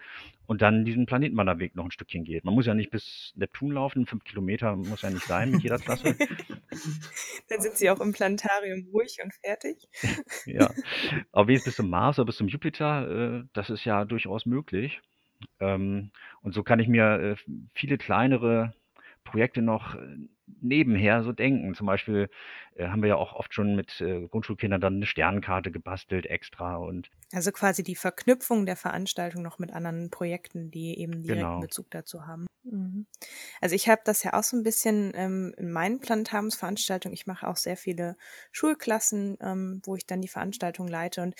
und 0.46 0.62
dann 0.62 0.84
diesen 0.84 1.06
Planetenwanderweg 1.06 1.74
noch 1.74 1.84
ein 1.84 1.90
Stückchen 1.90 2.24
geht. 2.24 2.44
Man 2.44 2.54
muss 2.54 2.66
ja 2.66 2.74
nicht 2.74 2.90
bis 2.90 3.32
Neptun 3.36 3.72
laufen, 3.72 4.06
fünf 4.06 4.24
Kilometer 4.24 4.76
muss 4.76 5.02
ja 5.02 5.10
nicht 5.10 5.26
sein 5.26 5.50
mit 5.50 5.62
jeder 5.62 5.78
Klasse. 5.78 6.16
dann 7.48 7.60
sind 7.60 7.76
sie 7.76 7.90
auch 7.90 8.00
im 8.00 8.12
Planetarium 8.12 8.88
ruhig 8.92 9.18
und 9.22 9.34
fertig. 9.34 9.88
ja, 10.46 10.70
aber 11.32 11.48
wie 11.48 11.54
es 11.54 11.64
bis 11.64 11.76
zum 11.76 11.90
Mars 11.90 12.18
oder 12.18 12.26
bis 12.26 12.36
zum 12.36 12.48
Jupiter, 12.48 13.40
äh, 13.40 13.44
das 13.52 13.70
ist 13.70 13.84
ja 13.84 14.04
durchaus 14.04 14.46
möglich. 14.46 15.00
Ähm, 15.60 16.10
und 16.42 16.54
so 16.54 16.62
kann 16.62 16.80
ich 16.80 16.88
mir 16.88 17.20
äh, 17.20 17.36
viele 17.74 17.98
kleinere 17.98 18.74
Projekte 19.24 19.62
noch 19.62 19.94
äh, 19.94 20.16
nebenher 20.60 21.22
so 21.22 21.32
denken. 21.32 21.74
Zum 21.74 21.86
Beispiel 21.86 22.28
äh, 22.74 22.88
haben 22.88 23.02
wir 23.02 23.08
ja 23.10 23.16
auch 23.16 23.34
oft 23.34 23.54
schon 23.54 23.74
mit 23.74 24.00
äh, 24.00 24.26
Grundschulkindern 24.28 24.80
dann 24.80 24.96
eine 24.96 25.06
Sternenkarte 25.06 25.70
gebastelt 25.70 26.26
extra 26.26 26.76
und 26.76 27.10
also 27.32 27.50
quasi 27.50 27.82
die 27.82 27.96
Verknüpfung 27.96 28.66
der 28.66 28.76
Veranstaltung 28.76 29.42
noch 29.42 29.58
mit 29.58 29.72
anderen 29.72 30.10
Projekten, 30.10 30.70
die 30.70 30.98
eben 30.98 31.22
direkten 31.22 31.46
genau. 31.46 31.60
Bezug 31.60 31.90
dazu 31.90 32.26
haben. 32.26 32.46
Mhm. 32.64 33.06
Also 33.60 33.74
ich 33.74 33.88
habe 33.88 34.02
das 34.04 34.22
ja 34.22 34.34
auch 34.34 34.42
so 34.42 34.56
ein 34.56 34.62
bisschen 34.62 35.12
ähm, 35.14 35.54
in 35.56 35.70
meinen 35.70 36.00
Planetariumsveranstaltungen. 36.00 37.14
Ich 37.14 37.26
mache 37.26 37.46
auch 37.46 37.56
sehr 37.56 37.76
viele 37.76 38.16
Schulklassen, 38.52 39.36
ähm, 39.40 39.82
wo 39.84 39.96
ich 39.96 40.06
dann 40.06 40.20
die 40.20 40.28
Veranstaltung 40.28 40.88
leite 40.88 41.22
und 41.22 41.34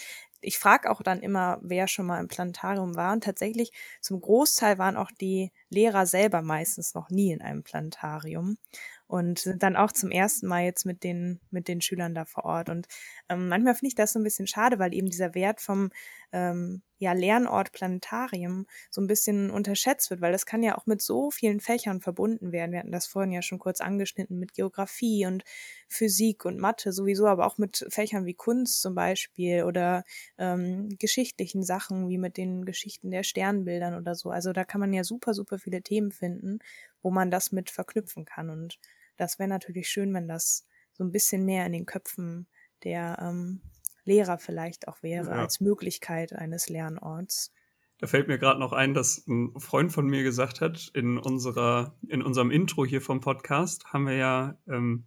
ich 0.45 0.59
frage 0.59 0.91
auch 0.91 1.03
dann 1.03 1.21
immer, 1.21 1.59
wer 1.63 1.89
schon 1.89 2.07
mal 2.07 2.21
im 2.21 2.29
Planetarium 2.29 2.97
war. 2.97 3.13
Und 3.13 3.25
tatsächlich 3.25 3.73
zum 4.01 4.21
Großteil 4.21 4.79
waren 4.79 4.97
auch 4.97 5.11
die 5.11 5.53
Lehrer 5.71 6.07
selber 6.07 6.43
meistens 6.43 6.95
noch 6.95 7.11
nie 7.11 7.33
in 7.33 7.43
einem 7.43 7.63
Planetarium 7.63 8.59
und 9.07 9.39
sind 9.39 9.63
dann 9.63 9.77
auch 9.77 9.93
zum 9.93 10.11
ersten 10.11 10.47
Mal 10.47 10.65
jetzt 10.65 10.87
mit 10.87 11.05
den, 11.05 11.41
mit 11.51 11.69
den 11.69 11.81
Schülern 11.81 12.15
da 12.15 12.25
vor 12.25 12.45
Ort. 12.45 12.69
Und 12.71 12.87
ähm, 13.29 13.49
manchmal 13.49 13.75
finde 13.75 13.89
ich 13.89 13.95
das 13.95 14.13
so 14.13 14.19
ein 14.19 14.25
bisschen 14.25 14.47
schade, 14.47 14.79
weil 14.79 14.95
eben 14.95 15.11
dieser 15.11 15.35
Wert 15.35 15.61
vom 15.61 15.91
ähm, 16.33 16.83
ja, 16.99 17.13
Lernort 17.13 17.73
Planetarium 17.73 18.67
so 18.91 19.01
ein 19.01 19.07
bisschen 19.07 19.51
unterschätzt 19.51 20.11
wird, 20.11 20.21
weil 20.21 20.33
das 20.33 20.47
kann 20.47 20.63
ja 20.63 20.77
auch 20.77 20.87
mit 20.87 21.03
so 21.03 21.31
vielen 21.31 21.61
Fächern 21.61 22.01
verbunden 22.01 22.51
werden. 22.51 22.73
Wir 22.73 22.79
hatten 22.79 22.93
das 22.93 23.07
vorhin 23.07 23.31
ja 23.31 23.43
schon 23.43 23.59
kurz 23.59 23.81
angeschnitten 23.81 24.39
mit 24.39 24.55
Geografie 24.55 25.27
und 25.27 25.45
Physik 25.89 26.45
und 26.45 26.59
Mathe 26.59 26.93
sowieso, 26.93 27.27
aber 27.27 27.47
auch 27.47 27.59
mit 27.59 27.87
Fächern 27.91 28.25
wie 28.25 28.35
Kunst 28.35 28.81
zum 28.81 28.95
Beispiel 28.95 29.65
oder 29.65 30.05
ähm, 30.39 30.89
geschichtlichen 30.99 31.63
Sachen 31.63 32.09
wie 32.09 32.19
mit 32.19 32.37
den 32.37 32.65
Geschichten 32.65 33.11
der 33.11 33.23
Sternbildern 33.23 33.95
oder 33.95 34.15
so. 34.15 34.31
Also 34.31 34.53
da 34.53 34.65
kann 34.65 34.81
man 34.81 34.93
ja 34.93 35.05
super, 35.05 35.35
super 35.35 35.59
viele 35.59 35.83
Themen 35.83 36.11
finden, 36.11 36.61
wo 37.05 37.13
man 37.13 37.31
das 37.31 37.53
mit 37.53 37.71
verknüpfen 37.71 38.25
kann. 38.25 38.51
Und 38.51 38.81
das 39.17 39.39
wäre 39.39 39.49
natürlich 39.49 39.89
schön, 39.89 40.13
wenn 40.15 40.27
das 40.27 40.67
so 40.93 41.05
ein 41.05 41.13
bisschen 41.13 41.45
mehr 41.45 41.67
in 41.67 41.73
den 41.73 41.87
Köpfen 41.87 42.49
der 42.83 43.19
ähm, 43.21 43.61
Lehrer 44.05 44.39
vielleicht 44.39 44.89
auch 44.89 45.03
wäre, 45.03 45.27
ja. 45.27 45.43
als 45.43 45.61
Möglichkeit 45.61 46.33
eines 46.33 46.69
Lernorts. 46.69 47.53
Da 47.99 48.07
fällt 48.07 48.27
mir 48.29 48.39
gerade 48.39 48.59
noch 48.59 48.73
ein, 48.73 48.93
dass 48.93 49.27
ein 49.27 49.59
Freund 49.59 49.93
von 49.93 50.07
mir 50.07 50.23
gesagt 50.25 50.61
hat, 50.61 50.91
in 50.95 51.17
unserer, 51.17 51.97
in 52.09 52.23
unserem 52.23 52.51
Intro 52.51 52.85
hier 52.85 53.01
vom 53.01 53.21
Podcast 53.21 53.85
haben 53.93 54.07
wir 54.07 54.17
ja 54.17 54.59
ähm, 54.67 55.07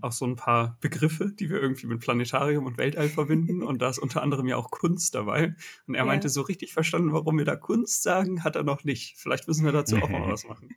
auch 0.00 0.12
so 0.12 0.26
ein 0.26 0.36
paar 0.36 0.76
Begriffe, 0.80 1.32
die 1.32 1.48
wir 1.48 1.60
irgendwie 1.60 1.86
mit 1.86 2.00
Planetarium 2.00 2.66
und 2.66 2.76
Weltall 2.76 3.08
verbinden. 3.08 3.62
und 3.62 3.80
da 3.80 3.88
ist 3.88 3.98
unter 3.98 4.22
anderem 4.22 4.46
ja 4.46 4.56
auch 4.56 4.70
Kunst 4.70 5.14
dabei. 5.14 5.54
Und 5.86 5.94
er 5.94 6.00
ja. 6.00 6.04
meinte, 6.04 6.28
so 6.28 6.42
richtig 6.42 6.72
verstanden, 6.72 7.12
warum 7.12 7.38
wir 7.38 7.44
da 7.44 7.56
Kunst 7.56 8.02
sagen, 8.02 8.44
hat 8.44 8.56
er 8.56 8.64
noch 8.64 8.84
nicht. 8.84 9.16
Vielleicht 9.16 9.48
müssen 9.48 9.64
wir 9.64 9.72
dazu 9.72 9.96
auch 9.96 10.08
mal 10.08 10.28
was 10.30 10.46
machen. 10.46 10.70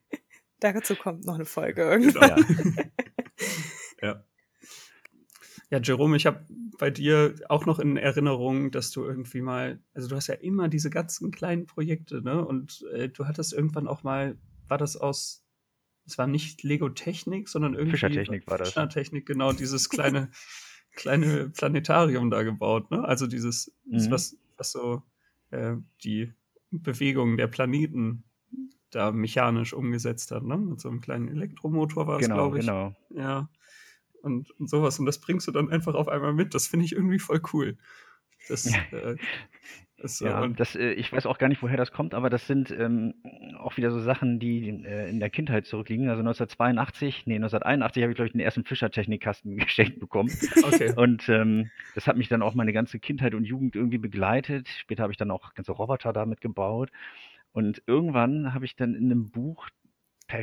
Dazu 0.62 0.95
kommt 0.95 1.26
noch 1.26 1.36
eine 1.36 1.45
Folge 1.45 1.82
irgendwann. 1.82 2.45
Genau. 2.45 2.82
ja. 4.02 4.24
Ja, 5.71 5.80
Jerome, 5.80 6.17
ich 6.17 6.26
habe 6.26 6.45
bei 6.78 6.91
dir 6.91 7.36
auch 7.50 7.65
noch 7.65 7.80
in 7.80 7.97
Erinnerung, 7.97 8.71
dass 8.71 8.91
du 8.91 9.04
irgendwie 9.04 9.41
mal, 9.41 9.80
also 9.93 10.08
du 10.08 10.15
hast 10.15 10.28
ja 10.28 10.36
immer 10.36 10.67
diese 10.67 10.89
ganzen 10.89 11.32
kleinen 11.32 11.65
Projekte, 11.65 12.21
ne? 12.21 12.45
Und 12.45 12.86
äh, 12.93 13.10
du 13.10 13.26
hattest 13.26 13.54
irgendwann 13.54 13.88
auch 13.88 14.04
mal, 14.04 14.38
war 14.67 14.78
das 14.78 14.97
aus, 14.97 15.43
es 16.06 16.17
war 16.17 16.28
nicht 16.28 16.62
Lego 16.63 16.89
Technik, 16.89 17.50
sondern 17.50 17.74
irgendwie 17.74 17.91
Fischertechnik 17.91 18.47
war 18.47 18.58
das. 18.58 18.69
Fischertechnik, 18.69 19.26
genau, 19.26 19.54
dieses 19.54 19.89
kleine, 19.89 20.30
kleine 20.93 21.50
Planetarium 21.50 22.30
da 22.30 22.43
gebaut, 22.43 22.91
ne? 22.91 23.04
Also 23.04 23.26
dieses, 23.26 23.74
mhm. 23.86 24.12
was, 24.12 24.38
was 24.58 24.71
so 24.71 25.02
äh, 25.50 25.76
die 26.04 26.34
Bewegung 26.69 27.38
der 27.38 27.47
Planeten 27.47 28.26
da 28.91 29.12
mechanisch 29.12 29.73
umgesetzt 29.73 30.32
hat, 30.32 30.43
ne? 30.43 30.58
Mit 30.58 30.80
so 30.80 30.89
einem 30.89 31.01
kleinen 31.01 31.27
Elektromotor 31.30 32.08
war 32.08 32.19
es, 32.19 32.27
genau, 32.27 32.36
glaube 32.36 32.60
ich. 32.60 32.65
Genau. 32.65 32.95
Ja 33.10 33.49
und, 34.21 34.51
und 34.60 34.69
sowas. 34.69 34.99
Und 34.99 35.06
das 35.06 35.19
bringst 35.19 35.47
du 35.47 35.51
dann 35.51 35.69
einfach 35.69 35.95
auf 35.95 36.08
einmal 36.08 36.34
mit. 36.34 36.54
Das 36.54 36.67
finde 36.67 36.86
ich 36.86 36.93
irgendwie 36.93 37.19
voll 37.19 37.41
cool. 37.54 37.77
Das, 38.47 38.65
äh, 38.91 39.15
das, 39.97 40.19
ja, 40.19 40.47
das, 40.47 40.75
äh, 40.75 40.93
ich 40.93 41.13
weiß 41.13 41.27
auch 41.27 41.38
gar 41.38 41.47
nicht, 41.47 41.62
woher 41.62 41.77
das 41.77 41.91
kommt, 41.91 42.15
aber 42.15 42.32
das 42.32 42.47
sind 42.47 42.71
ähm, 42.71 43.13
auch 43.60 43.77
wieder 43.77 43.91
so 43.91 43.99
Sachen, 43.99 44.39
die 44.39 44.67
äh, 44.67 45.10
in 45.10 45.19
der 45.19 45.30
Kindheit 45.30 45.67
zurückliegen. 45.67 46.10
Also 46.10 46.21
1982, 46.21 47.27
nee, 47.27 47.36
1981 47.36 48.01
habe 48.01 48.12
ich, 48.12 48.15
glaube 48.15 48.27
ich, 48.27 48.32
den 48.32 48.41
ersten 48.41 48.65
Fischertechnikkasten 48.65 49.58
geschenkt 49.58 49.99
bekommen. 49.99 50.32
Okay. 50.63 50.93
Und 50.95 51.30
ähm, 51.30 51.69
das 51.93 52.08
hat 52.08 52.17
mich 52.17 52.30
dann 52.30 52.41
auch 52.41 52.56
meine 52.56 52.73
ganze 52.73 52.99
Kindheit 52.99 53.36
und 53.36 53.43
Jugend 53.43 53.75
irgendwie 53.75 53.99
begleitet. 53.99 54.67
Später 54.69 55.04
habe 55.04 55.13
ich 55.13 55.17
dann 55.17 55.30
auch 55.30 55.54
ganze 55.54 55.71
Roboter 55.71 56.13
damit 56.13 56.41
gebaut. 56.41 56.89
Und 57.54 57.84
irgendwann 57.86 58.54
habe 58.54 58.66
ich 58.66 58.76
dann 58.76 58.96
in 58.96 59.06
einem 59.06 59.30
Buch 59.30 59.70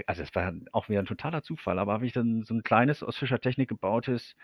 also 0.07 0.23
es 0.23 0.35
war 0.35 0.53
auch 0.73 0.89
wieder 0.89 1.01
ein 1.01 1.07
totaler 1.07 1.43
Zufall, 1.43 1.79
aber 1.79 1.93
habe 1.95 2.07
ich 2.07 2.13
dann 2.13 2.43
so 2.43 2.55
ein 2.55 2.63
kleines 2.63 3.03
aus 3.03 3.17
Fischertechnik 3.17 3.69
gebautes 3.69 4.37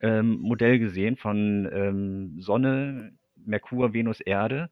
ähm, 0.00 0.38
Modell 0.40 0.78
gesehen 0.78 1.16
von 1.16 1.68
ähm, 1.72 2.40
Sonne, 2.40 3.12
Merkur, 3.36 3.92
Venus, 3.92 4.20
Erde. 4.20 4.70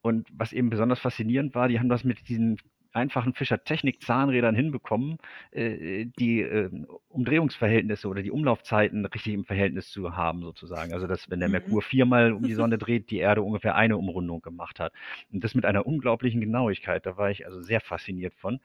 Und 0.00 0.28
was 0.32 0.52
eben 0.52 0.70
besonders 0.70 1.00
faszinierend 1.00 1.54
war, 1.54 1.68
die 1.68 1.78
haben 1.78 1.88
das 1.88 2.04
mit 2.04 2.28
diesen 2.28 2.58
einfachen 2.92 3.34
Fischertechnik-Zahnrädern 3.34 4.54
hinbekommen, 4.54 5.18
äh, 5.50 6.06
die 6.18 6.40
äh, 6.40 6.70
Umdrehungsverhältnisse 7.08 8.08
oder 8.08 8.22
die 8.22 8.30
Umlaufzeiten 8.30 9.04
richtig 9.06 9.34
im 9.34 9.44
Verhältnis 9.44 9.90
zu 9.90 10.16
haben, 10.16 10.42
sozusagen. 10.42 10.92
Also, 10.92 11.06
dass 11.06 11.30
wenn 11.30 11.40
der 11.40 11.48
mhm. 11.48 11.52
Merkur 11.52 11.82
viermal 11.82 12.32
um 12.32 12.42
die 12.42 12.54
Sonne 12.54 12.78
dreht, 12.78 13.10
die 13.10 13.18
Erde 13.18 13.42
ungefähr 13.42 13.74
eine 13.74 13.96
Umrundung 13.96 14.42
gemacht 14.42 14.80
hat. 14.80 14.92
Und 15.32 15.42
das 15.44 15.54
mit 15.54 15.64
einer 15.64 15.86
unglaublichen 15.86 16.40
Genauigkeit. 16.40 17.06
Da 17.06 17.16
war 17.16 17.30
ich 17.30 17.46
also 17.46 17.60
sehr 17.62 17.80
fasziniert 17.80 18.34
von. 18.34 18.60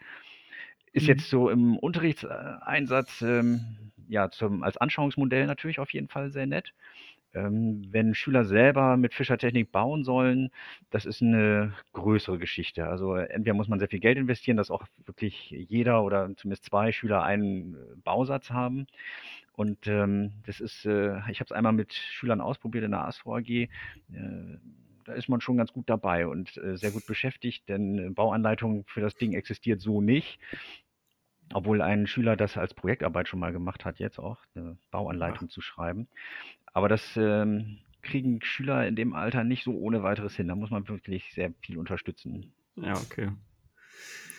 Ist 0.92 1.04
mhm. 1.04 1.10
jetzt 1.10 1.30
so 1.30 1.50
im 1.50 1.78
Unterrichtseinsatz 1.78 3.22
ähm, 3.22 3.62
ja 4.08 4.30
zum, 4.30 4.64
als 4.64 4.78
Anschauungsmodell 4.78 5.46
natürlich 5.48 5.80
auf 5.80 5.92
jeden 5.92 6.08
Fall 6.08 6.32
sehr 6.32 6.48
nett. 6.48 6.74
Ähm, 7.38 7.88
wenn 7.92 8.16
Schüler 8.16 8.46
selber 8.46 8.98
mit 8.98 9.14
Fischertechnik 9.14 9.72
bauen 9.72 10.04
sollen, 10.04 10.50
das 10.90 11.06
ist 11.06 11.22
eine 11.22 11.74
größere 11.94 12.38
Geschichte. 12.38 12.88
Also 12.88 13.16
entweder 13.16 13.54
muss 13.54 13.68
man 13.68 13.80
sehr 13.80 13.88
viel 13.88 14.00
Geld 14.00 14.18
investieren, 14.18 14.58
dass 14.58 14.72
auch 14.72 14.86
wirklich 15.06 15.50
jeder 15.52 16.04
oder 16.04 16.34
zumindest 16.36 16.66
zwei 16.66 16.92
Schüler 16.92 17.24
einen 17.24 17.76
äh, 17.76 17.78
Bausatz 18.04 18.50
haben. 18.50 18.88
Und 19.54 19.88
ähm, 19.88 20.32
das 20.46 20.60
ist, 20.60 20.86
äh, 20.86 21.18
ich 21.30 21.40
habe 21.40 21.46
es 21.46 21.52
einmal 21.52 21.74
mit 21.74 21.94
Schülern 21.94 22.42
ausprobiert 22.42 22.84
in 22.84 22.92
der 22.92 23.06
ASVAG. 23.06 23.50
Äh, 23.50 23.70
da 25.08 25.14
ist 25.14 25.30
man 25.30 25.42
schon 25.42 25.58
ganz 25.58 25.72
gut 25.72 25.90
dabei 25.90 26.28
und 26.28 26.58
äh, 26.58 26.78
sehr 26.78 26.92
gut 26.92 27.06
beschäftigt, 27.08 27.68
denn 27.70 27.98
äh, 27.98 28.10
Bauanleitung 28.10 28.84
für 28.88 29.02
das 29.02 29.16
Ding 29.16 29.34
existiert 29.34 29.82
so 29.82 30.02
nicht. 30.02 30.40
Obwohl 31.54 31.82
ein 31.82 32.08
Schüler 32.08 32.36
das 32.36 32.58
als 32.58 32.74
Projektarbeit 32.74 33.28
schon 33.28 33.40
mal 33.40 33.54
gemacht 33.54 33.86
hat, 33.86 34.00
jetzt 34.00 34.20
auch 34.20 34.38
eine 34.56 34.78
Bauanleitung 34.92 35.50
zu 35.50 35.62
schreiben. 35.62 36.08
Aber 36.74 36.90
das 36.90 37.18
ähm, 37.18 37.80
kriegen 38.02 38.42
Schüler 38.42 38.88
in 38.88 38.96
dem 38.96 39.14
Alter 39.14 39.44
nicht 39.44 39.64
so 39.64 39.72
ohne 39.72 40.04
weiteres 40.04 40.36
hin. 40.36 40.48
Da 40.48 40.56
muss 40.56 40.70
man 40.70 40.88
wirklich 40.88 41.34
sehr 41.34 41.54
viel 41.62 41.78
unterstützen. 41.78 42.54
Ja, 42.76 42.94
okay. 42.94 43.32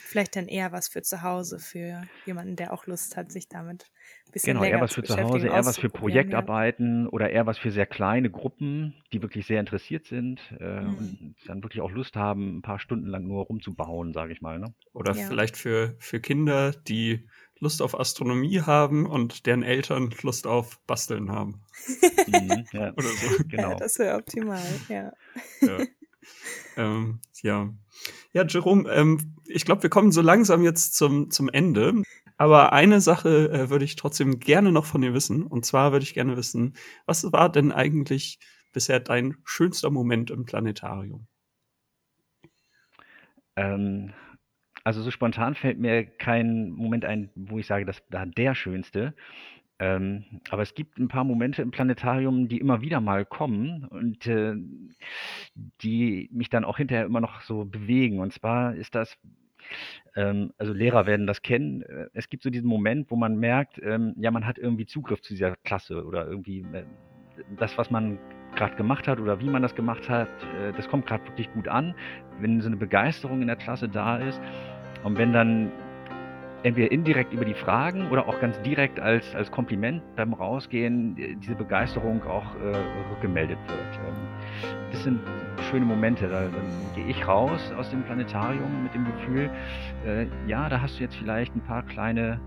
Vielleicht 0.09 0.37
dann 0.37 0.49
eher 0.49 0.73
was 0.73 0.89
für 0.89 1.03
zu 1.03 1.23
Hause, 1.23 1.59
für 1.59 2.09
jemanden, 2.25 2.57
der 2.57 2.73
auch 2.73 2.87
Lust 2.87 3.17
hat, 3.17 3.31
sich 3.33 3.49
damit 3.49 3.91
ein 4.27 4.33
bisschen 4.33 4.57
Genau, 4.57 4.61
länger 4.61 4.79
eher 4.79 4.81
was 4.81 4.95
für 4.95 5.03
zu 5.03 5.21
Hause, 5.21 5.49
eher 5.49 5.65
was 5.65 5.79
für 5.79 5.91
auszuprobieren, 5.91 6.31
ja. 6.31 6.47
Projektarbeiten 6.47 7.09
oder 7.09 7.29
eher 7.31 7.47
was 7.47 7.59
für 7.59 7.71
sehr 7.73 7.87
kleine 7.87 8.31
Gruppen, 8.31 9.03
die 9.13 9.21
wirklich 9.21 9.47
sehr 9.47 9.59
interessiert 9.61 10.07
sind 10.07 10.41
äh, 10.61 10.85
Mhm. 10.85 10.97
und 10.97 11.35
dann 11.47 11.63
wirklich 11.63 11.83
auch 11.83 11.91
Lust 11.91 12.15
haben, 12.17 12.59
ein 12.59 12.63
paar 12.63 12.79
Stunden 12.79 13.07
lang 13.07 13.27
nur 13.27 13.45
rumzubauen, 13.45 14.13
sage 14.13 14.33
ich 14.33 14.41
mal. 14.41 14.59
Ne? 14.61 14.75
Oder 14.93 15.15
Ja. 15.15 15.29
vielleicht 15.29 15.57
für, 15.57 15.97
für 15.99 16.21
Kinder, 16.21 16.71
die 16.73 17.29
Lust 17.59 17.83
auf 17.83 17.99
Astronomie 17.99 18.61
haben 18.61 19.07
und 19.07 19.45
deren 19.47 19.65
Eltern 19.65 20.15
Lust 20.23 20.47
auf 20.47 20.79
Basteln 20.87 21.33
haben. 21.33 21.63
Mhm, 22.27 22.69
ja, 22.73 22.93
Oder 22.97 23.17
so. 23.17 23.29
genau. 23.49 23.73
Ja, 23.73 23.75
das 23.75 23.99
wäre 23.99 24.17
optimal, 24.17 24.81
ja. 24.89 25.13
Ja. 25.61 25.87
ähm, 26.77 27.21
ja. 27.43 27.73
Ja, 28.33 28.45
Jerome, 28.47 28.91
ähm, 28.91 29.37
ich 29.47 29.65
glaube, 29.65 29.83
wir 29.83 29.91
kommen 29.91 30.13
so 30.13 30.21
langsam 30.23 30.63
jetzt 30.63 30.95
zum, 30.95 31.31
zum 31.31 31.49
Ende. 31.49 32.03
Aber 32.37 32.73
eine 32.73 33.01
Sache 33.01 33.51
äh, 33.51 33.71
würde 33.71 33.85
ich 33.85 33.97
trotzdem 33.97 34.39
gerne 34.39 34.71
noch 34.71 34.85
von 34.85 35.01
dir 35.01 35.13
wissen. 35.13 35.43
Und 35.43 35.67
zwar 35.67 35.93
würde 35.93 36.05
ich 36.05 36.15
gerne 36.15 36.37
wissen, 36.37 36.75
was 37.05 37.33
war 37.33 37.51
denn 37.51 37.73
eigentlich 37.73 38.39
bisher 38.73 39.01
dein 39.01 39.37
schönster 39.45 39.91
Moment 39.91 40.31
im 40.31 40.45
Planetarium? 40.45 41.27
Ähm, 43.57 44.13
also 44.85 45.03
so 45.03 45.11
spontan 45.11 45.55
fällt 45.57 45.79
mir 45.79 46.07
kein 46.07 46.71
Moment 46.71 47.05
ein, 47.05 47.31
wo 47.35 47.59
ich 47.59 47.67
sage, 47.67 47.85
das 47.85 48.03
war 48.11 48.25
der 48.25 48.55
schönste. 48.55 49.15
Ähm, 49.81 50.25
aber 50.51 50.63
es 50.63 50.75
gibt 50.75 50.99
ein 50.99 51.09
paar 51.09 51.25
Momente 51.25 51.63
im 51.63 51.71
Planetarium, 51.71 52.49
die 52.49 52.59
immer 52.59 52.81
wieder 52.81 53.01
mal 53.01 53.25
kommen 53.25 53.85
und 53.85 54.27
äh, 54.27 54.55
die 55.83 56.29
mich 56.33 56.51
dann 56.51 56.65
auch 56.65 56.79
hinterher 56.79 57.07
immer 57.07 57.21
noch 57.21 57.43
so 57.43 57.65
bewegen. 57.65 58.19
Und 58.19 58.33
zwar 58.33 58.75
ist 58.75 58.95
das, 58.97 59.17
ähm, 60.17 60.53
also 60.59 60.73
Lehrer 60.73 61.07
werden 61.07 61.27
das 61.29 61.43
kennen, 61.43 61.83
äh, 61.83 62.07
es 62.13 62.29
gibt 62.29 62.43
so 62.43 62.51
diesen 62.51 62.69
Moment, 62.69 63.11
wo 63.11 63.17
man 63.17 63.37
merkt, 63.37 63.81
ähm, 63.83 64.15
ja, 64.17 64.33
man 64.33 64.47
hat 64.47 64.59
irgendwie 64.59 64.87
Zugriff 64.87 65.21
zu 65.23 65.35
dieser 65.35 65.55
Klasse 65.57 66.05
oder 66.05 66.27
irgendwie 66.27 66.61
äh, 66.73 66.85
das, 67.57 67.79
was 67.79 67.91
man 67.91 68.19
gerade 68.57 68.75
gemacht 68.75 69.07
hat 69.07 69.21
oder 69.21 69.41
wie 69.41 69.49
man 69.49 69.63
das 69.63 69.77
gemacht 69.77 70.09
hat, 70.09 70.29
äh, 70.61 70.73
das 70.73 70.89
kommt 70.89 71.07
gerade 71.07 71.25
wirklich 71.27 71.53
gut 71.53 71.69
an, 71.69 71.95
wenn 72.41 72.61
so 72.61 72.67
eine 72.67 72.77
Begeisterung 72.77 73.43
in 73.43 73.47
der 73.47 73.57
Klasse 73.57 73.89
da 73.89 74.17
ist 74.19 74.41
und 75.05 75.17
wenn 75.19 75.33
dann 75.33 75.71
entweder 76.69 76.93
indirekt 76.93 77.33
über 77.33 77.45
die 77.45 77.55
Fragen 77.55 78.09
oder 78.11 78.29
auch 78.29 78.41
ganz 78.41 78.61
direkt 78.63 79.01
als, 79.01 79.35
als 79.35 79.51
Kompliment 79.51 80.03
beim 80.17 80.33
Rausgehen 80.35 81.17
diese 81.41 81.55
Begeisterung 81.55 82.23
auch 82.25 82.55
äh, 82.57 82.77
rückgemeldet 83.11 83.59
wird. 83.67 83.95
Ähm, 84.07 84.15
das 84.93 85.03
sind 85.05 85.21
schöne 85.71 85.85
Momente. 85.85 86.29
Da, 86.29 86.43
dann 86.43 86.53
gehe 86.95 87.07
ich 87.07 87.27
raus 87.27 87.73
aus 87.79 87.91
dem 87.91 88.03
Planetarium 88.03 88.83
mit 88.83 88.95
dem 88.95 89.05
Gefühl, 89.05 89.51
äh, 90.07 90.27
ja, 90.47 90.69
da 90.69 90.81
hast 90.81 90.99
du 90.99 91.03
jetzt 91.03 91.17
vielleicht 91.17 91.55
ein 91.57 91.61
paar 91.63 91.83
kleine 91.83 92.39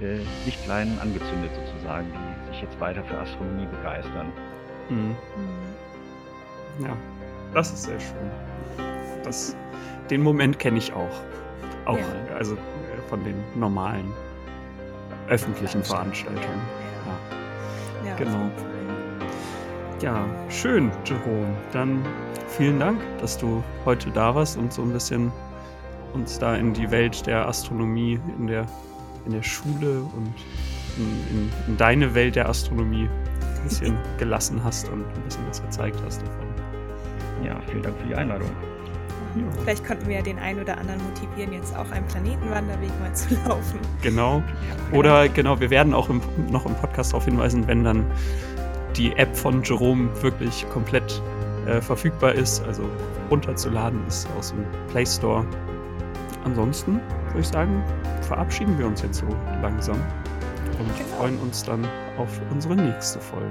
äh, 0.00 0.18
Lichtlein 0.44 0.98
angezündet 1.00 1.50
sozusagen, 1.54 2.06
die 2.12 2.52
sich 2.52 2.62
jetzt 2.62 2.78
weiter 2.80 3.02
für 3.04 3.18
Astronomie 3.18 3.66
begeistern. 3.66 4.26
Hm. 4.88 5.08
Mhm. 5.08 6.84
Ja, 6.84 6.96
das 7.54 7.72
ist 7.72 7.84
sehr 7.84 8.00
schön. 8.00 8.30
Das, 9.22 9.56
den 10.10 10.22
Moment 10.22 10.58
kenne 10.58 10.78
ich 10.78 10.92
auch. 10.92 11.22
Auch, 11.84 11.98
Ja. 11.98 12.36
also 12.36 12.56
von 13.08 13.22
den 13.24 13.36
normalen 13.54 14.12
öffentlichen 15.28 15.82
Veranstaltungen. 15.82 16.60
Ja, 18.04 18.12
auf 18.12 18.18
Genau. 18.18 18.50
Ja, 20.00 20.24
schön, 20.48 20.90
Jerome. 21.04 21.56
Dann 21.72 22.04
vielen 22.46 22.78
Dank, 22.78 23.00
dass 23.20 23.36
du 23.36 23.62
heute 23.84 24.10
da 24.10 24.34
warst 24.34 24.56
und 24.56 24.72
so 24.72 24.82
ein 24.82 24.92
bisschen 24.92 25.32
uns 26.14 26.38
da 26.38 26.54
in 26.54 26.72
die 26.72 26.90
Welt 26.90 27.26
der 27.26 27.46
Astronomie 27.46 28.18
in 28.38 28.46
der, 28.46 28.66
in 29.26 29.32
der 29.32 29.42
Schule 29.42 30.00
und 30.16 30.32
in, 30.96 31.36
in, 31.36 31.52
in 31.66 31.76
deine 31.76 32.14
Welt 32.14 32.36
der 32.36 32.48
Astronomie 32.48 33.08
ein 33.08 33.64
bisschen 33.64 33.98
gelassen 34.18 34.62
hast 34.62 34.88
und 34.88 35.04
ein 35.04 35.22
bisschen 35.24 35.46
was 35.48 35.60
gezeigt 35.62 36.00
hast 36.04 36.22
davon. 36.22 36.46
Ja, 37.44 37.60
vielen 37.66 37.82
Dank 37.82 37.96
für 37.98 38.06
die 38.06 38.14
Einladung. 38.14 38.50
Ja. 39.36 39.42
Vielleicht 39.62 39.86
konnten 39.86 40.06
wir 40.08 40.16
ja 40.16 40.22
den 40.22 40.38
einen 40.38 40.60
oder 40.60 40.78
anderen 40.78 41.00
motivieren, 41.04 41.52
jetzt 41.52 41.76
auch 41.76 41.90
einen 41.90 42.06
Planetenwanderweg 42.06 42.90
mal 43.00 43.12
zu 43.14 43.34
laufen. 43.48 43.78
Genau. 44.02 44.42
Oder 44.92 45.28
genau, 45.28 45.60
wir 45.60 45.70
werden 45.70 45.94
auch 45.94 46.08
im, 46.08 46.20
noch 46.50 46.66
im 46.66 46.74
Podcast 46.74 47.12
darauf 47.12 47.24
hinweisen, 47.24 47.66
wenn 47.66 47.84
dann 47.84 48.04
die 48.96 49.12
App 49.16 49.36
von 49.36 49.62
Jerome 49.62 50.08
wirklich 50.22 50.66
komplett 50.70 51.22
äh, 51.66 51.80
verfügbar 51.80 52.32
ist, 52.32 52.64
also 52.64 52.82
runterzuladen 53.30 54.00
ist 54.06 54.26
aus 54.38 54.50
dem 54.50 54.64
Play 54.90 55.04
Store. 55.06 55.44
Ansonsten 56.44 57.00
würde 57.28 57.40
ich 57.40 57.48
sagen, 57.48 57.82
verabschieden 58.22 58.78
wir 58.78 58.86
uns 58.86 59.02
jetzt 59.02 59.18
so 59.18 59.26
langsam 59.62 59.96
und 60.78 60.96
Genau. 60.96 61.16
freuen 61.18 61.38
uns 61.40 61.62
dann 61.64 61.84
auf 62.16 62.28
unsere 62.50 62.76
nächste 62.76 63.20
Folge. 63.20 63.50